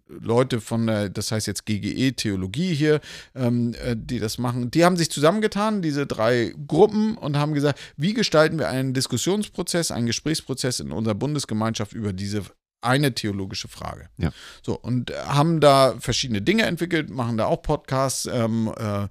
[0.08, 3.00] Leute von der, das heißt, jetzt GGE Theologie hier,
[3.36, 7.80] ähm, äh, die das machen, die haben sich zusammengetan, diese drei Gruppen, und haben gesagt,
[7.98, 12.44] wie gestalten wir einen Diskussionsprozess, einen Gesprächsprozess in unserer Bundesgemeinschaft über diese
[12.86, 14.08] eine theologische Frage.
[14.18, 14.32] Ja.
[14.62, 19.04] So, und haben da verschiedene Dinge entwickelt, machen da auch Podcasts, ähm, äh,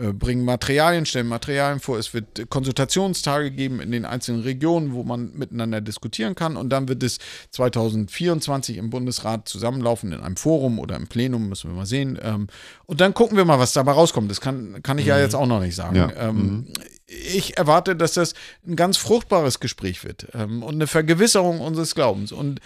[0.00, 1.98] äh, bringen Materialien, stellen Materialien vor.
[1.98, 6.56] Es wird Konsultationstage geben in den einzelnen Regionen, wo man miteinander diskutieren kann.
[6.56, 7.18] Und dann wird es
[7.50, 12.18] 2024 im Bundesrat zusammenlaufen in einem Forum oder im Plenum, müssen wir mal sehen.
[12.22, 12.48] Ähm,
[12.86, 14.30] und dann gucken wir mal, was dabei rauskommt.
[14.30, 15.10] Das kann, kann ich mhm.
[15.10, 15.96] ja jetzt auch noch nicht sagen.
[15.96, 16.12] Ja.
[16.16, 16.66] Ähm, mhm
[17.12, 18.34] ich erwarte, dass das
[18.66, 22.32] ein ganz fruchtbares Gespräch wird ähm, und eine Vergewisserung unseres Glaubens.
[22.32, 22.60] Und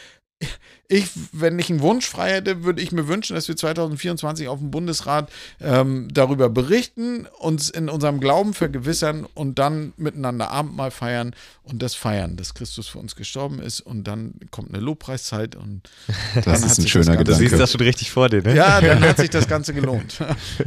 [0.88, 4.58] ich, wenn ich einen Wunsch frei hätte, würde ich mir wünschen, dass wir 2024 auf
[4.60, 5.30] dem Bundesrat
[5.60, 11.34] ähm, darüber berichten, uns in unserem Glauben vergewissern und dann miteinander Abendmahl feiern
[11.64, 15.90] und das feiern, dass Christus für uns gestorben ist und dann kommt eine Lobpreiszeit und
[16.44, 17.24] das ist ein schöner Gedanke.
[17.24, 18.54] Du siehst das schon richtig vor dir, ne?
[18.54, 20.18] Ja, dann hat sich das Ganze gelohnt.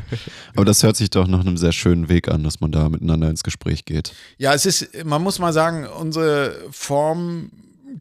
[0.55, 3.29] Aber das hört sich doch nach einem sehr schönen Weg an, dass man da miteinander
[3.29, 4.13] ins Gespräch geht.
[4.37, 7.51] Ja, es ist, man muss mal sagen, unsere Form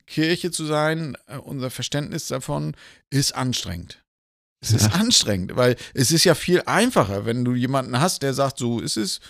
[0.07, 2.75] Kirche zu sein, äh, unser Verständnis davon
[3.11, 4.03] ist anstrengend.
[4.61, 8.59] Es ist anstrengend, weil es ist ja viel einfacher, wenn du jemanden hast, der sagt,
[8.59, 9.21] so ist es,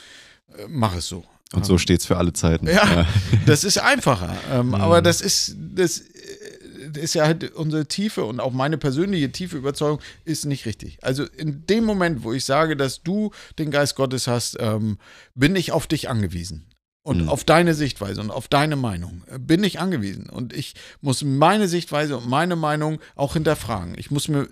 [0.57, 1.25] äh, mach es so.
[1.53, 2.67] Und so steht es für alle Zeiten.
[2.67, 3.07] Ja, ja.
[3.47, 4.37] das ist einfacher.
[4.51, 4.75] Ähm, mhm.
[4.75, 9.57] Aber das ist, das äh, ist ja halt unsere tiefe und auch meine persönliche tiefe
[9.57, 10.99] Überzeugung ist nicht richtig.
[11.03, 14.99] Also in dem Moment, wo ich sage, dass du den Geist Gottes hast, ähm,
[15.35, 16.67] bin ich auf dich angewiesen
[17.09, 17.29] und mhm.
[17.31, 20.29] auf deine Sichtweise und auf deine Meinung äh, bin ich angewiesen.
[20.29, 23.95] Und ich muss meine Sichtweise und meine Meinung auch hinterfragen.
[23.97, 24.47] Ich muss mir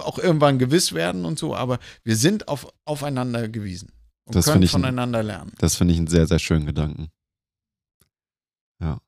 [0.00, 3.92] auch irgendwann gewiss werden und so, aber wir sind auf, aufeinander gewiesen
[4.24, 5.52] und das können voneinander ein, lernen.
[5.58, 7.08] Das finde ich einen sehr, sehr schönen Gedanken.
[8.80, 9.00] Ja.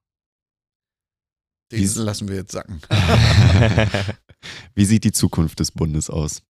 [1.73, 2.81] Diesen lassen wir jetzt sacken.
[4.77, 6.43] Wie sieht die Zukunft des Bundes aus?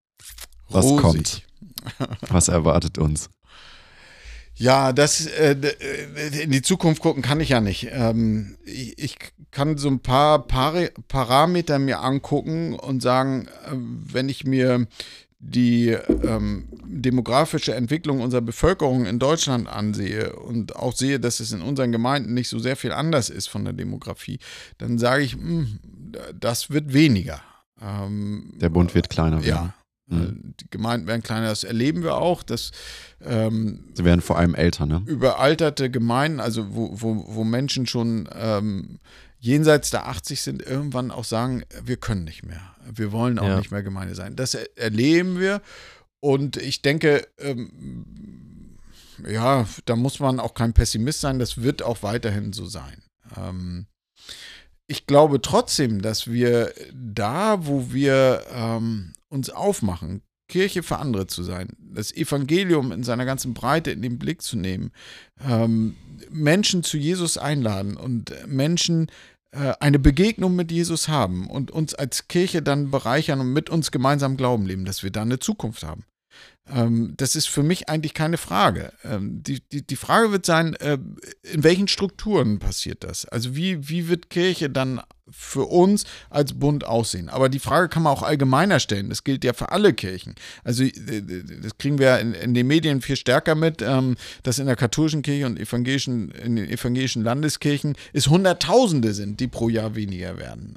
[0.69, 1.01] Was Rosig.
[1.01, 1.43] kommt?
[2.29, 3.31] Was erwartet uns?
[4.57, 7.89] Ja, das äh, äh, in die Zukunft gucken kann ich ja nicht.
[7.91, 9.17] Ähm, ich, ich,
[9.51, 14.89] kann so ein paar Pari Parameter mir angucken und sagen, äh, wenn ich mir
[15.39, 21.63] die ähm, demografische Entwicklung unserer Bevölkerung in Deutschland ansehe und auch sehe, dass es in
[21.63, 24.39] unseren Gemeinden nicht so sehr viel anders ist von der Demografie,
[24.79, 25.79] dann sage ich, mh, hm,
[26.39, 27.41] das wird weniger.
[27.81, 29.47] Ähm, der Bund wird kleiner werden.
[29.47, 29.75] Ja,
[30.07, 30.55] Mhm.
[30.61, 32.43] Die Gemeinden werden kleiner, das erleben wir auch.
[32.43, 32.73] Dass,
[33.23, 35.03] ähm, Sie werden vor allem älter, ne?
[35.07, 38.99] Überalterte Gemeinden, also wo, wo, wo Menschen schon ähm,
[39.39, 42.63] jenseits der 80 sind, irgendwann auch sagen, wir können nicht mehr.
[42.91, 43.59] Wir wollen auch ja.
[43.59, 44.37] nicht mehr Gemeinde sein.
[44.37, 45.61] Das er erleben wir.
[46.21, 48.79] Und ich denke, ähm,
[49.29, 51.39] ja, da muss man auch kein Pessimist sein.
[51.39, 53.03] Das wird auch weiterhin so sein.
[53.37, 53.87] Ähm,
[54.87, 61.43] ich glaube trotzdem, dass wir da, wo wir ähm, uns aufmachen, Kirche für andere zu
[61.43, 64.93] sein, das Evangelium in seiner ganzen Breite in den Blick zu nehmen,
[65.43, 65.97] ähm,
[66.31, 69.11] Menschen zu Jesus einladen und Menschen
[69.53, 73.91] äh, eine Begegnung mit Jesus haben und uns als Kirche dann bereichern und mit uns
[73.91, 76.05] gemeinsam Glauben leben, dass wir da eine Zukunft haben.
[76.73, 78.93] Ähm, das ist für mich eigentlich keine Frage.
[79.05, 80.99] Ähm, die, die, die Frage wird sein, äh,
[81.43, 83.27] in welchen Strukturen passiert das?
[83.27, 87.29] Also wie, wie wird Kirche dann für uns als Bund aussehen?
[87.29, 89.11] Aber die Frage kann man auch allgemeiner stellen.
[89.11, 90.37] Das gilt ja für alle Kirchen.
[90.63, 91.23] Also äh,
[91.63, 95.21] das kriegen wir in, in den Medien viel stärker mit, ähm, dass in der katholischen
[95.21, 100.77] Kirche und evangelischen, in den evangelischen Landeskirchen es Hunderttausende sind, die pro Jahr weniger werden.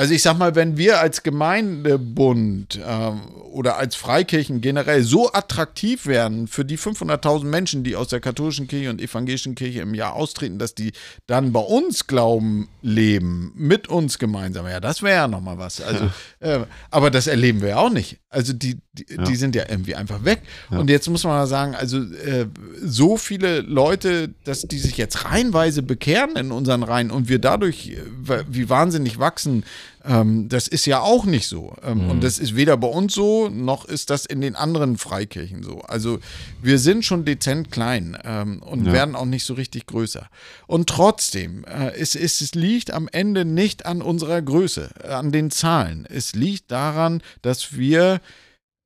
[0.00, 3.20] Also ich sag mal, wenn wir als Gemeindebund ähm,
[3.52, 8.66] oder als Freikirchen generell so attraktiv werden für die 500.000 Menschen, die aus der katholischen
[8.66, 10.92] Kirche und evangelischen Kirche im Jahr austreten, dass die
[11.26, 15.82] dann bei uns Glauben leben, mit uns gemeinsam, ja, das wäre ja nochmal was.
[15.82, 18.20] Also, äh, aber das erleben wir ja auch nicht.
[18.30, 19.24] Also die, die, ja.
[19.24, 20.42] die sind ja irgendwie einfach weg.
[20.70, 20.78] Ja.
[20.78, 22.46] Und jetzt muss man mal sagen, also äh,
[22.80, 27.90] so viele Leute, dass die sich jetzt reihenweise bekehren in unseren Reihen und wir dadurch
[27.90, 29.64] äh, wie wahnsinnig wachsen,
[30.04, 31.74] ähm, das ist ja auch nicht so.
[31.82, 32.10] Ähm, mhm.
[32.10, 35.80] Und das ist weder bei uns so, noch ist das in den anderen Freikirchen so.
[35.82, 36.18] Also
[36.62, 38.92] wir sind schon dezent klein ähm, und ja.
[38.92, 40.28] werden auch nicht so richtig größer.
[40.66, 45.32] Und trotzdem, äh, es, es, es liegt am Ende nicht an unserer Größe, äh, an
[45.32, 46.06] den Zahlen.
[46.08, 48.20] Es liegt daran, dass wir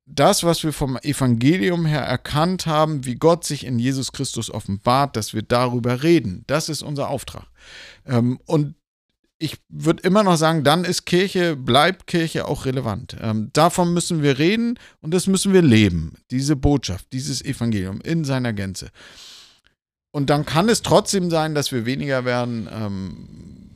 [0.05, 5.15] das, was wir vom Evangelium her erkannt haben, wie Gott sich in Jesus Christus offenbart,
[5.15, 6.43] dass wir darüber reden.
[6.47, 7.47] Das ist unser Auftrag.
[8.05, 8.75] Ähm, und
[9.37, 13.17] ich würde immer noch sagen, dann ist Kirche, bleibt Kirche auch relevant.
[13.19, 16.13] Ähm, davon müssen wir reden und das müssen wir leben.
[16.31, 18.89] Diese Botschaft, dieses Evangelium in seiner Gänze.
[20.11, 22.69] Und dann kann es trotzdem sein, dass wir weniger werden.
[22.71, 23.69] Ähm,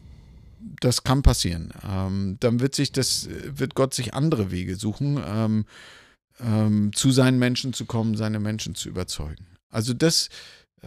[0.79, 1.73] das kann passieren.
[1.85, 5.65] Ähm, dann wird sich das, wird Gott sich andere Wege suchen, ähm,
[6.39, 9.45] ähm, zu seinen Menschen zu kommen, seine Menschen zu überzeugen.
[9.69, 10.29] Also das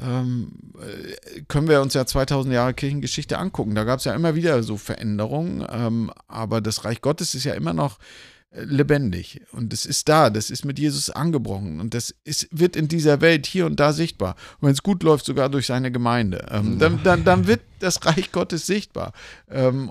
[0.01, 3.74] ähm, äh, können wir uns ja 2000 Jahre Kirchengeschichte angucken.
[3.74, 7.55] Da gab es ja immer wieder so Veränderungen, ähm, aber das Reich Gottes ist ja
[7.55, 7.99] immer noch
[8.51, 12.76] äh, lebendig und es ist da, das ist mit Jesus angebrochen und das ist, wird
[12.76, 14.36] in dieser Welt hier und da sichtbar.
[14.61, 18.05] Und wenn es gut läuft, sogar durch seine Gemeinde, ähm, dann, dann, dann, wird das
[18.07, 19.12] Reich Gottes sichtbar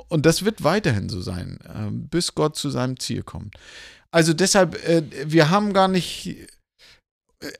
[0.07, 1.59] und das wird weiterhin so sein,
[2.09, 3.57] bis Gott zu seinem Ziel kommt.
[4.11, 6.37] Also deshalb, äh, wir haben gar nicht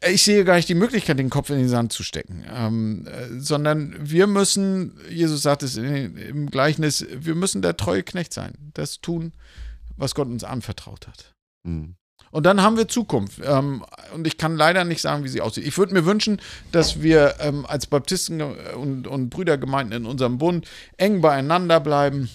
[0.08, 3.40] ich sehe gar nicht die Möglichkeit, den Kopf in den Sand zu stecken, ähm, äh,
[3.40, 8.54] sondern wir müssen, Jesus sagt es in, im Gleichnis, wir müssen der treue Knecht sein,
[8.74, 9.34] das tun,
[9.98, 11.34] was Gott uns anvertraut hat.
[11.64, 11.96] Mhm.
[12.30, 13.42] Und dann haben wir Zukunft.
[13.44, 15.66] Ähm, und ich kann leider nicht sagen, wie sie aussieht.
[15.66, 16.40] Ich würde mir wünschen,
[16.72, 20.66] dass wir ähm, als Baptisten und, und Brüdergemeinden in unserem Bund
[20.98, 22.30] eng beieinander bleiben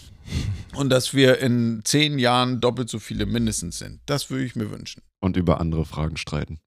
[0.74, 4.00] und dass wir in zehn Jahren doppelt so viele mindestens sind.
[4.04, 5.00] Das würde ich mir wünschen.
[5.20, 6.58] Und über andere Fragen streiten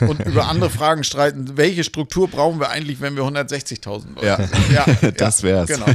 [0.00, 1.56] und über andere Fragen streiten.
[1.56, 4.36] Welche Struktur brauchen wir eigentlich, wenn wir 160.000 Leute ja.
[4.36, 4.50] sind?
[4.72, 5.68] Ja, das wär's.
[5.68, 5.86] Genau.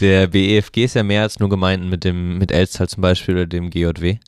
[0.00, 3.46] Der BEFG ist ja mehr als nur Gemeinden mit dem mit Elstal zum Beispiel oder
[3.46, 4.18] dem GJW.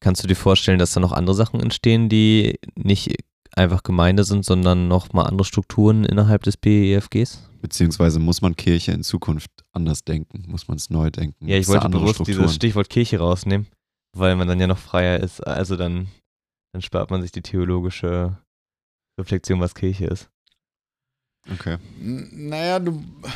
[0.00, 3.16] Kannst du dir vorstellen, dass da noch andere Sachen entstehen, die nicht
[3.54, 7.48] einfach Gemeinde sind, sondern nochmal andere Strukturen innerhalb des BEFGs?
[7.60, 10.44] Beziehungsweise muss man Kirche in Zukunft anders denken?
[10.48, 11.46] Muss man es neu denken?
[11.46, 12.38] Ja, ich wollte bewusst Strukturen?
[12.42, 13.68] dieses Stichwort Kirche rausnehmen,
[14.16, 15.40] weil man dann ja noch freier ist.
[15.46, 16.08] Also dann
[16.72, 18.38] dann spart man sich die theologische
[19.18, 20.30] Reflexion, was Kirche ist.
[21.52, 21.78] Okay.
[22.00, 23.02] N naja, du.
[23.22, 23.28] Äh,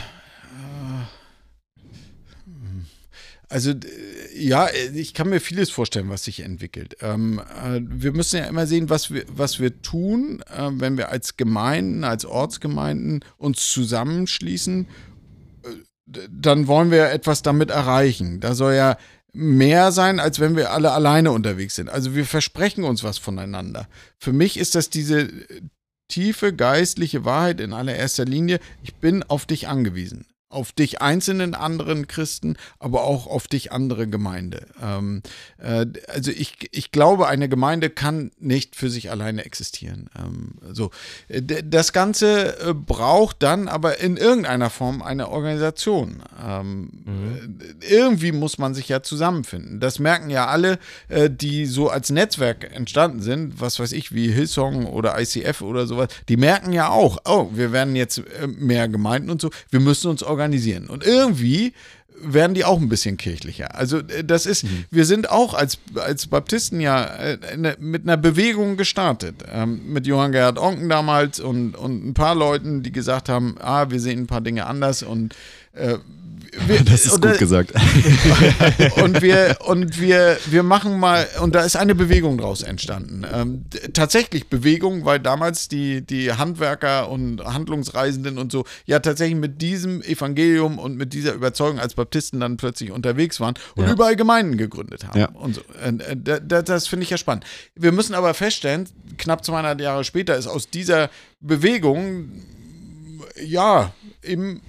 [3.48, 3.72] also
[4.34, 6.96] ja, ich kann mir vieles vorstellen, was sich entwickelt.
[7.00, 11.10] Ähm, äh, wir müssen ja immer sehen, was wir, was wir tun, äh, wenn wir
[11.10, 14.88] als Gemeinden, als Ortsgemeinden uns zusammenschließen.
[15.62, 18.40] Äh, dann wollen wir etwas damit erreichen.
[18.40, 18.96] Da soll ja
[19.36, 21.88] mehr sein, als wenn wir alle alleine unterwegs sind.
[21.88, 23.88] Also wir versprechen uns was voneinander.
[24.18, 25.28] Für mich ist das diese
[26.08, 32.06] tiefe geistliche Wahrheit in allererster Linie, ich bin auf dich angewiesen auf dich einzelnen anderen
[32.06, 34.66] Christen, aber auch auf dich andere Gemeinde.
[34.80, 35.22] Ähm,
[35.58, 40.08] äh, also ich, ich glaube, eine Gemeinde kann nicht für sich alleine existieren.
[40.16, 40.90] Ähm, so.
[41.64, 46.22] Das Ganze äh, braucht dann aber in irgendeiner Form eine Organisation.
[46.44, 47.58] Ähm, mhm.
[47.80, 49.80] Irgendwie muss man sich ja zusammenfinden.
[49.80, 50.78] Das merken ja alle,
[51.08, 55.88] äh, die so als Netzwerk entstanden sind, was weiß ich, wie Hillsong oder ICF oder
[55.88, 59.80] sowas, die merken ja auch, oh, wir werden jetzt äh, mehr Gemeinden und so, wir
[59.80, 60.86] müssen uns organisieren organisieren.
[60.88, 61.72] Und irgendwie
[62.20, 63.74] werden die auch ein bisschen kirchlicher.
[63.74, 64.84] Also äh, das ist, mhm.
[64.90, 69.36] wir sind auch als, als Baptisten ja äh, mit einer Bewegung gestartet.
[69.50, 73.90] Ähm, mit Johann Gerhard Onken damals und, und ein paar Leuten, die gesagt haben, ah,
[73.90, 75.34] wir sehen ein paar Dinge anders und
[75.72, 75.98] äh,
[76.66, 77.72] wir, das ist gut gesagt.
[79.02, 83.24] und wir, und wir, wir machen mal, und da ist eine Bewegung draus entstanden.
[83.32, 89.60] Ähm, tatsächlich Bewegung, weil damals die, die Handwerker und Handlungsreisenden und so ja tatsächlich mit
[89.62, 93.92] diesem Evangelium und mit dieser Überzeugung als Baptisten dann plötzlich unterwegs waren und ja.
[93.92, 95.18] überall Gemeinden gegründet haben.
[95.18, 95.28] Ja.
[95.30, 95.60] Und so.
[95.82, 97.44] Äh, das, das finde ich ja spannend.
[97.74, 98.88] Wir müssen aber feststellen,
[99.18, 102.30] knapp 200 Jahre später ist aus dieser Bewegung
[103.44, 103.92] ja
[104.22, 104.60] im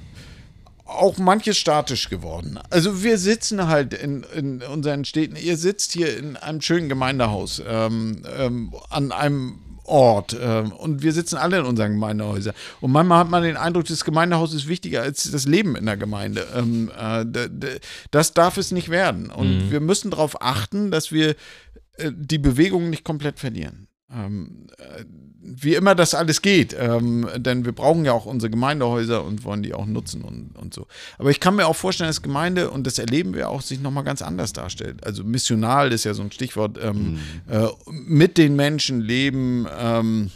[0.88, 2.60] auch manches statisch geworden.
[2.70, 5.36] Also wir sitzen halt in, in unseren Städten.
[5.36, 10.34] Ihr sitzt hier in einem schönen Gemeindehaus ähm, ähm, an einem Ort.
[10.34, 12.54] Äh, und wir sitzen alle in unseren Gemeindehäusern.
[12.82, 15.98] Und manchmal hat man den Eindruck, das Gemeindehaus ist wichtiger als das Leben in der
[15.98, 16.46] Gemeinde.
[16.56, 17.26] Ähm, äh,
[18.12, 19.32] das darf es nicht werden.
[19.32, 19.72] Und mhm.
[19.72, 21.36] wir müssen darauf achten, dass wir
[21.98, 23.88] äh, die Bewegung nicht komplett verlieren.
[24.10, 25.04] Ähm, äh,
[25.42, 29.64] wie immer das alles geht, ähm, denn wir brauchen ja auch unsere Gemeindehäuser und wollen
[29.64, 30.88] die auch nutzen und, und so.
[31.18, 34.04] Aber ich kann mir auch vorstellen, dass Gemeinde, und das erleben wir auch, sich nochmal
[34.04, 35.06] ganz anders darstellt.
[35.06, 37.20] Also missional ist ja so ein Stichwort, ähm, mhm.
[37.50, 40.32] äh, mit den Menschen leben, ähm,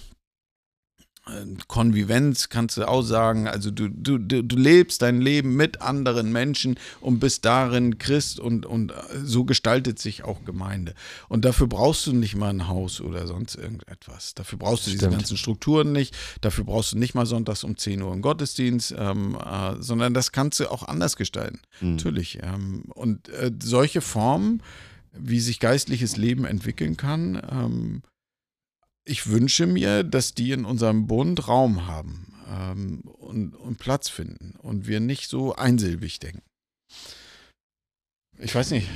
[1.67, 3.47] Konvivenz kannst du auch sagen.
[3.47, 8.65] Also du, du, du lebst dein Leben mit anderen Menschen und bist darin Christ und,
[8.65, 8.91] und
[9.23, 10.95] so gestaltet sich auch Gemeinde.
[11.29, 14.33] Und dafür brauchst du nicht mal ein Haus oder sonst irgendetwas.
[14.33, 15.01] Dafür brauchst du Stimmt.
[15.01, 16.15] diese ganzen Strukturen nicht.
[16.41, 20.31] Dafür brauchst du nicht mal sonntags um 10 Uhr einen Gottesdienst, ähm, äh, sondern das
[20.31, 21.59] kannst du auch anders gestalten.
[21.81, 21.91] Mhm.
[21.95, 22.39] Natürlich.
[22.41, 24.63] Ähm, und äh, solche Formen,
[25.13, 28.01] wie sich geistliches Leben entwickeln kann, ähm,
[29.05, 34.55] ich wünsche mir, dass die in unserem Bund Raum haben ähm, und, und Platz finden
[34.59, 36.43] und wir nicht so einsilbig denken.
[38.43, 38.87] Ich weiß nicht.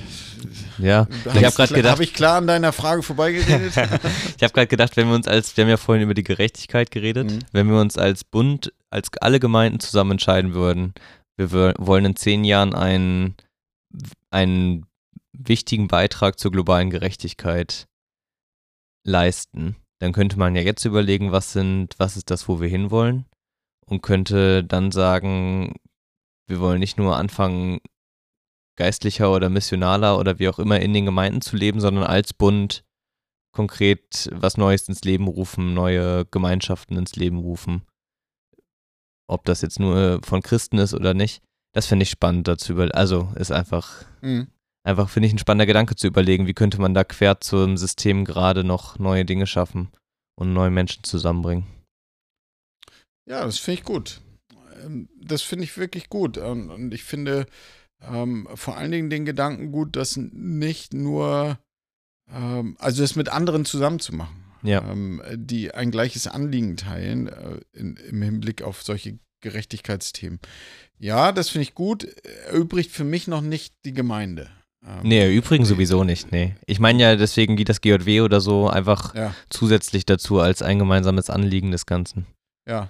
[0.79, 1.91] Ja, hab ich habe gerade gedacht.
[1.91, 3.71] Habe ich klar an deiner Frage vorbeigeredet?
[3.75, 6.89] ich habe gerade gedacht, wenn wir uns als, wir haben ja vorhin über die Gerechtigkeit
[6.89, 7.39] geredet, mhm.
[7.51, 10.95] wenn wir uns als Bund, als alle Gemeinden zusammen entscheiden würden,
[11.37, 13.35] wir wollen in zehn Jahren einen,
[14.31, 14.87] einen
[15.37, 17.87] wichtigen Beitrag zur globalen Gerechtigkeit
[19.03, 23.25] leisten, dann könnte man ja jetzt überlegen, was sind, was ist das, wo wir hinwollen
[23.85, 25.75] und könnte dann sagen,
[26.47, 27.79] wir wollen nicht nur anfangen,
[28.77, 32.83] geistlicher oder missionaler oder wie auch immer in den Gemeinden zu leben, sondern als Bund
[33.53, 37.83] konkret was Neues ins Leben rufen, neue Gemeinschaften ins Leben rufen.
[39.27, 41.41] Ob das jetzt nur von Christen ist oder nicht,
[41.73, 42.75] das finde ich spannend dazu.
[42.77, 44.47] Also ist einfach mhm
[44.85, 48.23] einfach, finde ich, ein spannender Gedanke zu überlegen, wie könnte man da quer zum System
[48.23, 49.89] gerade noch neue Dinge schaffen
[50.35, 51.65] und neue Menschen zusammenbringen.
[53.27, 54.21] Ja, das finde ich gut.
[54.83, 56.37] Ähm, das finde ich wirklich gut.
[56.37, 57.47] Und ich finde
[58.01, 61.57] ähm, vor allen Dingen den Gedanken gut, dass nicht nur,
[62.31, 64.87] ähm, also das mit anderen zusammenzumachen, ja.
[64.87, 70.39] ähm, die ein gleiches Anliegen teilen äh, in, im Hinblick auf solche Gerechtigkeitsthemen.
[70.99, 72.03] Ja, das finde ich gut.
[72.47, 74.51] Erübrigt für mich noch nicht die Gemeinde.
[74.87, 76.55] Ähm, nee, übrigens sowieso nicht, nee.
[76.65, 79.33] Ich meine ja deswegen wie das GJW oder so einfach ja.
[79.49, 82.25] zusätzlich dazu als ein gemeinsames Anliegen des Ganzen.
[82.67, 82.89] Ja,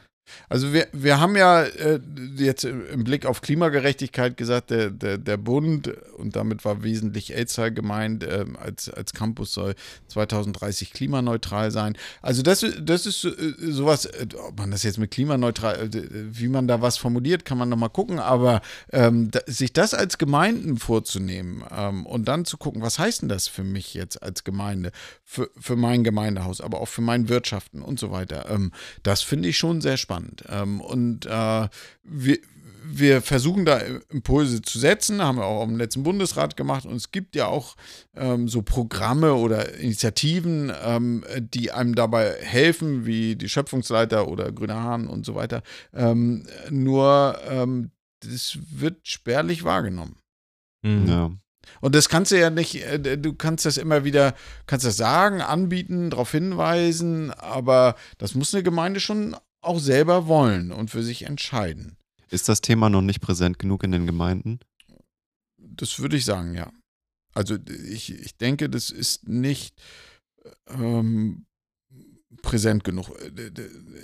[0.50, 2.00] also wir, wir haben ja äh,
[2.38, 7.76] jetzt im Blick auf Klimagerechtigkeit gesagt, der, der, der Bund, und damit war wesentlich Elzheim
[7.76, 9.76] gemeint, äh, als, als Campus soll
[10.08, 11.98] 2030 klimaneutral sein.
[12.22, 16.48] Also das, das ist äh, sowas, äh, ob man das jetzt mit klimaneutral, äh, wie
[16.48, 18.62] man da was formuliert, kann man nochmal gucken, aber
[18.92, 23.30] ähm, da, sich das als Gemeinden vorzunehmen ähm, und dann zu gucken, was heißt denn
[23.30, 24.92] das für mich jetzt als Gemeinde,
[25.24, 28.72] für, für mein Gemeindehaus, aber auch für mein Wirtschaften und so weiter, ähm,
[29.04, 30.43] das finde ich schon sehr spannend spannend.
[30.49, 31.68] Ähm, und äh,
[32.03, 32.38] wir,
[32.88, 36.86] wir versuchen da Impulse zu setzen, haben wir auch im letzten Bundesrat gemacht.
[36.86, 37.76] Und es gibt ja auch
[38.16, 44.82] ähm, so Programme oder Initiativen, ähm, die einem dabei helfen, wie die Schöpfungsleiter oder Grüner
[44.82, 45.63] Hahn und so weiter.
[45.93, 47.91] Ähm, nur ähm,
[48.22, 50.18] das wird spärlich wahrgenommen.
[50.84, 51.07] Mhm.
[51.07, 51.32] Ja.
[51.82, 54.36] Und das kannst du ja nicht, äh, du kannst das immer wieder,
[54.68, 59.36] kannst das sagen, anbieten, darauf hinweisen, aber das muss eine Gemeinde schon
[59.66, 61.97] auch selber wollen und für sich entscheiden.
[62.30, 64.59] Ist das Thema noch nicht präsent genug in den Gemeinden?
[65.57, 66.72] Das würde ich sagen, ja.
[67.34, 67.57] Also
[67.89, 69.76] ich, ich denke, das ist nicht
[70.70, 71.45] ähm,
[72.41, 73.09] präsent genug.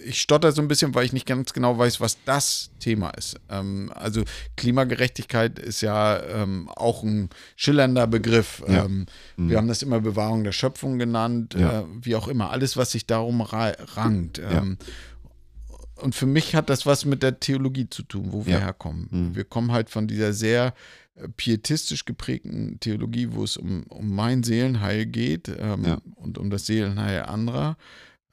[0.05, 3.39] Ich stotter so ein bisschen, weil ich nicht ganz genau weiß, was das Thema ist.
[3.49, 4.23] Ähm, also
[4.57, 8.63] Klimagerechtigkeit ist ja ähm, auch ein schillernder Begriff.
[8.67, 8.85] Ja.
[8.85, 9.05] Ähm,
[9.37, 9.49] mhm.
[9.49, 11.81] Wir haben das immer Bewahrung der Schöpfung genannt, ja.
[11.81, 12.51] äh, wie auch immer.
[12.51, 14.39] Alles, was sich darum rankt.
[14.39, 14.65] Ja.
[16.01, 18.59] Und für mich hat das was mit der Theologie zu tun, wo wir ja.
[18.59, 19.07] herkommen.
[19.11, 19.35] Mhm.
[19.35, 20.73] Wir kommen halt von dieser sehr
[21.15, 26.01] äh, pietistisch geprägten Theologie, wo es um, um mein Seelenheil geht ähm, ja.
[26.15, 27.77] und um das Seelenheil anderer,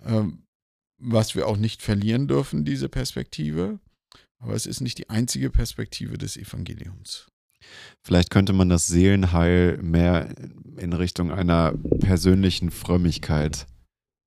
[0.04, 0.42] ähm,
[0.98, 3.78] was wir auch nicht verlieren dürfen, diese Perspektive.
[4.40, 7.26] Aber es ist nicht die einzige Perspektive des Evangeliums.
[8.02, 10.28] Vielleicht könnte man das Seelenheil mehr
[10.76, 13.66] in Richtung einer persönlichen Frömmigkeit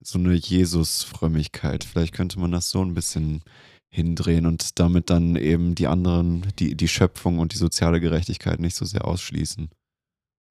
[0.04, 1.84] so eine Jesus-Frömmigkeit.
[1.84, 3.44] Vielleicht könnte man das so ein bisschen
[3.90, 8.76] hindrehen und damit dann eben die anderen, die, die Schöpfung und die soziale Gerechtigkeit nicht
[8.76, 9.70] so sehr ausschließen.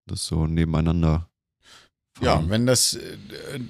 [0.06, 1.28] Das so nebeneinander.
[2.14, 2.24] Fahren.
[2.24, 3.60] Ja, wenn das äh,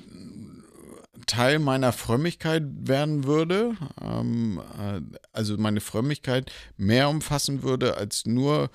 [1.26, 5.00] Teil meiner Frömmigkeit werden würde, ähm, äh,
[5.32, 8.70] also meine Frömmigkeit mehr umfassen würde als nur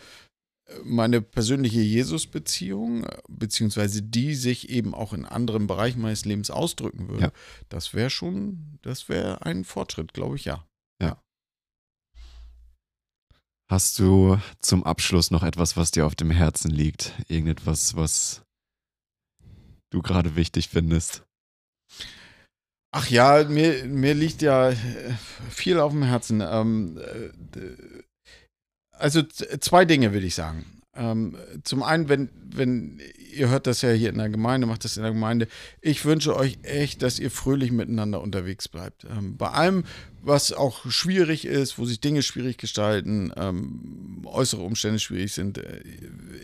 [0.83, 7.23] meine persönliche Jesus-Beziehung, beziehungsweise die sich eben auch in anderen Bereichen meines Lebens ausdrücken würde,
[7.25, 7.31] Ja.
[7.69, 10.65] das wäre schon, das wäre ein Fortschritt, glaube ich, ja.
[13.67, 17.13] Hast du zum Abschluss noch etwas, was dir auf dem Herzen liegt?
[17.27, 18.43] Irgendetwas, was
[19.89, 21.23] du gerade wichtig findest?
[22.91, 24.71] Ach ja, mir, mir liegt ja
[25.49, 26.41] viel auf dem Herzen.
[26.41, 27.63] Ähm, äh,
[28.97, 30.65] also zwei Dinge will ich sagen.
[30.97, 33.01] Ähm, zum einen, wenn, wenn
[33.33, 35.47] ihr hört das ja hier in der Gemeinde, macht das in der Gemeinde.
[35.81, 39.05] Ich wünsche euch echt, dass ihr fröhlich miteinander unterwegs bleibt.
[39.05, 39.83] Ähm, bei allem,
[40.21, 45.81] was auch schwierig ist, wo sich Dinge schwierig gestalten, ähm, äußere Umstände schwierig sind, äh,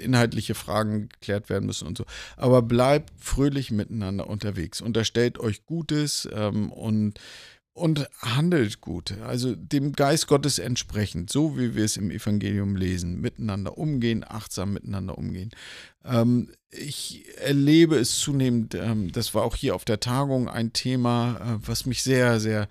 [0.03, 2.05] inhaltliche Fragen geklärt werden müssen und so.
[2.35, 4.81] Aber bleibt fröhlich miteinander unterwegs.
[4.81, 7.19] Unterstellt euch Gutes ähm, und,
[7.73, 9.13] und handelt gut.
[9.21, 13.21] Also dem Geist Gottes entsprechend, so wie wir es im Evangelium lesen.
[13.21, 15.51] Miteinander umgehen, achtsam miteinander umgehen.
[16.03, 21.37] Ähm, ich erlebe es zunehmend, ähm, das war auch hier auf der Tagung ein Thema,
[21.37, 22.67] äh, was mich sehr, sehr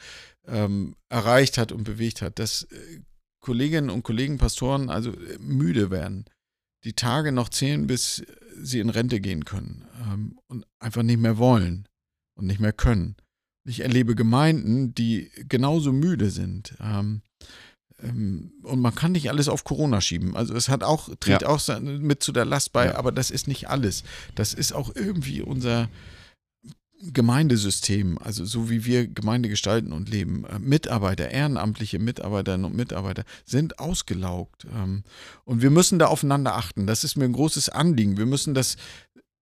[0.47, 3.01] ähm, erreicht hat und bewegt hat, dass äh,
[3.41, 6.27] Kolleginnen und Kollegen, Pastoren also äh, müde werden,
[6.85, 8.23] die Tage noch zählen, bis
[8.59, 11.89] sie in Rente gehen können ähm, und einfach nicht mehr wollen
[12.35, 13.17] und nicht mehr können.
[13.65, 16.75] Ich erlebe Gemeinden, die genauso müde sind.
[16.81, 17.23] Ähm,
[18.03, 20.35] ähm, und man kann nicht alles auf Corona schieben.
[20.37, 21.49] Also es hat auch, trägt Ja.
[21.49, 22.95] auch mit zu der Last bei, Ja.
[22.97, 24.03] aber das ist nicht alles.
[24.35, 25.89] Das ist auch irgendwie unser
[27.03, 30.45] Gemeindesystem, also so wie wir Gemeinde gestalten und leben.
[30.45, 34.67] Äh, Mitarbeiter, ehrenamtliche Mitarbeiterinnen und Mitarbeiter sind ausgelaugt.
[34.75, 35.05] Ähm,
[35.45, 36.87] und wir müssen da aufeinander achten.
[36.87, 38.19] Das ist mir ein großes Anliegen.
[38.19, 38.77] Wir müssen das,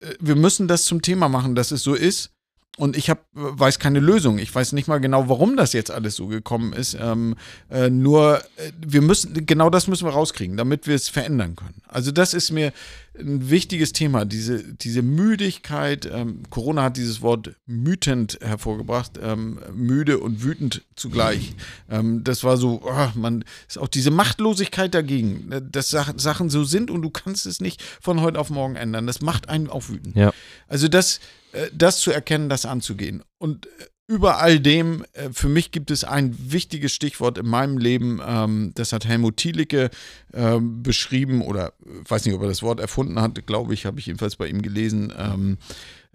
[0.01, 2.31] äh, wir müssen das zum Thema machen, dass es so ist.
[2.79, 4.39] Und ich hab, weiß keine Lösung.
[4.39, 6.97] Ich weiß nicht mal genau, warum das jetzt alles so gekommen ist.
[6.99, 7.37] Ähm,
[7.71, 11.83] äh, nur äh, wir müssen, genau das müssen wir rauskriegen, damit wir es verändern können.
[11.87, 12.73] Also das ist mir
[13.19, 16.09] ein wichtiges Thema, diese, diese Müdigkeit.
[16.11, 21.55] Ähm, Corona hat dieses Wort mütend hervorgebracht, ähm, müde und wütend zugleich.
[21.91, 26.49] Ähm, das war so, ah, man ist auch diese Machtlosigkeit dagegen, äh, dass Sach Sachen
[26.49, 29.07] so sind und du kannst es nicht von heute auf morgen ändern.
[29.07, 30.17] Das macht einen auch wütend.
[30.17, 30.33] Ja.
[30.69, 31.21] Also das,
[31.53, 33.23] äh, das zu erkennen, das anzugehen.
[33.39, 33.71] Und äh,
[34.07, 38.73] über all dem, äh, für mich gibt es ein wichtiges Stichwort in meinem Leben, ähm,
[38.75, 39.91] das hat Helmut Thielicke
[40.35, 43.99] ähm, beschrieben oder äh, weiß nicht, ob er das Wort erfunden hat, glaube ich, habe
[43.99, 45.13] ich jedenfalls bei ihm gelesen.
[45.17, 45.59] Ähm,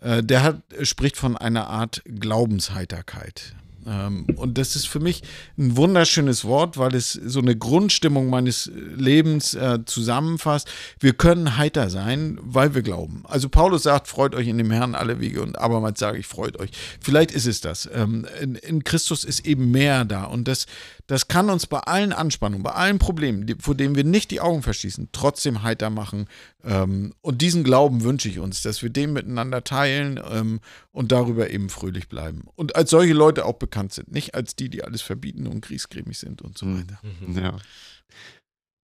[0.01, 3.55] äh, der hat, spricht von einer Art Glaubensheiterkeit.
[3.87, 5.23] Ähm, und das ist für mich
[5.57, 10.69] ein wunderschönes Wort, weil es so eine Grundstimmung meines Lebens äh, zusammenfasst.
[10.99, 13.23] Wir können heiter sein, weil wir glauben.
[13.27, 16.59] Also Paulus sagt, freut euch in dem Herrn alle Wege und abermals sage ich, freut
[16.59, 16.71] euch.
[16.99, 17.89] Vielleicht ist es das.
[17.93, 20.65] Ähm, in, in Christus ist eben mehr da und das,
[21.07, 24.41] das kann uns bei allen Anspannungen, bei allen Problemen, die, vor denen wir nicht die
[24.41, 26.27] Augen verschließen, trotzdem heiter machen.
[26.63, 30.59] Ähm, und diesen Glauben wünsche ich uns, dass wir den miteinander teilen ähm,
[30.91, 32.43] und darüber eben fröhlich bleiben.
[32.55, 36.19] Und als solche Leute auch bekannt sind, nicht als die, die alles verbieten und kriegsgrämig
[36.19, 36.77] sind und so Mhm.
[36.79, 36.99] weiter.
[37.41, 37.57] Ja.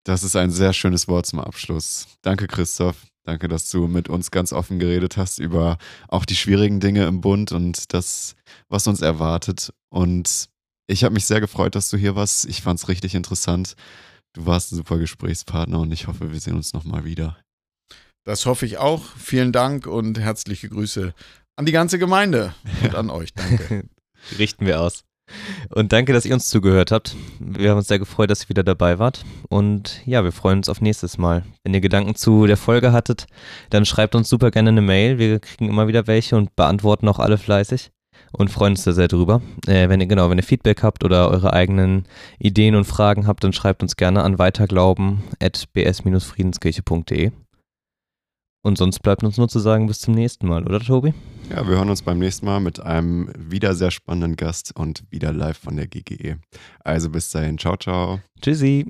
[0.03, 2.07] Das ist ein sehr schönes Wort zum Abschluss.
[2.21, 2.97] Danke, Christoph.
[3.23, 7.21] Danke, dass du mit uns ganz offen geredet hast über auch die schwierigen Dinge im
[7.21, 8.35] Bund und das,
[8.67, 9.71] was uns erwartet.
[9.89, 10.49] Und
[10.91, 12.45] ich habe mich sehr gefreut, dass du hier warst.
[12.45, 13.75] Ich fand es richtig interessant.
[14.33, 17.37] Du warst ein super Gesprächspartner und ich hoffe, wir sehen uns nochmal wieder.
[18.23, 19.03] Das hoffe ich auch.
[19.17, 21.13] Vielen Dank und herzliche Grüße
[21.55, 23.33] an die ganze Gemeinde und an euch.
[23.33, 23.85] Danke.
[24.37, 25.03] Richten wir aus.
[25.69, 27.15] Und danke, dass ihr uns zugehört habt.
[27.39, 29.23] Wir haben uns sehr gefreut, dass ihr wieder dabei wart.
[29.47, 31.45] Und ja, wir freuen uns auf nächstes Mal.
[31.63, 33.27] Wenn ihr Gedanken zu der Folge hattet,
[33.69, 35.17] dann schreibt uns super gerne eine Mail.
[35.17, 37.91] Wir kriegen immer wieder welche und beantworten auch alle fleißig
[38.31, 39.41] und freuen uns da sehr drüber.
[39.67, 42.05] Äh, wenn ihr genau, wenn ihr Feedback habt oder eure eigenen
[42.39, 47.31] Ideen und Fragen habt, dann schreibt uns gerne an weiterglauben@bs-friedenskirche.de.
[48.63, 51.15] Und sonst bleibt uns nur zu sagen, bis zum nächsten Mal, oder Tobi?
[51.49, 55.33] Ja, wir hören uns beim nächsten Mal mit einem wieder sehr spannenden Gast und wieder
[55.33, 56.37] live von der GGE.
[56.83, 58.19] Also bis dahin, ciao, ciao.
[58.39, 58.85] Tschüssi.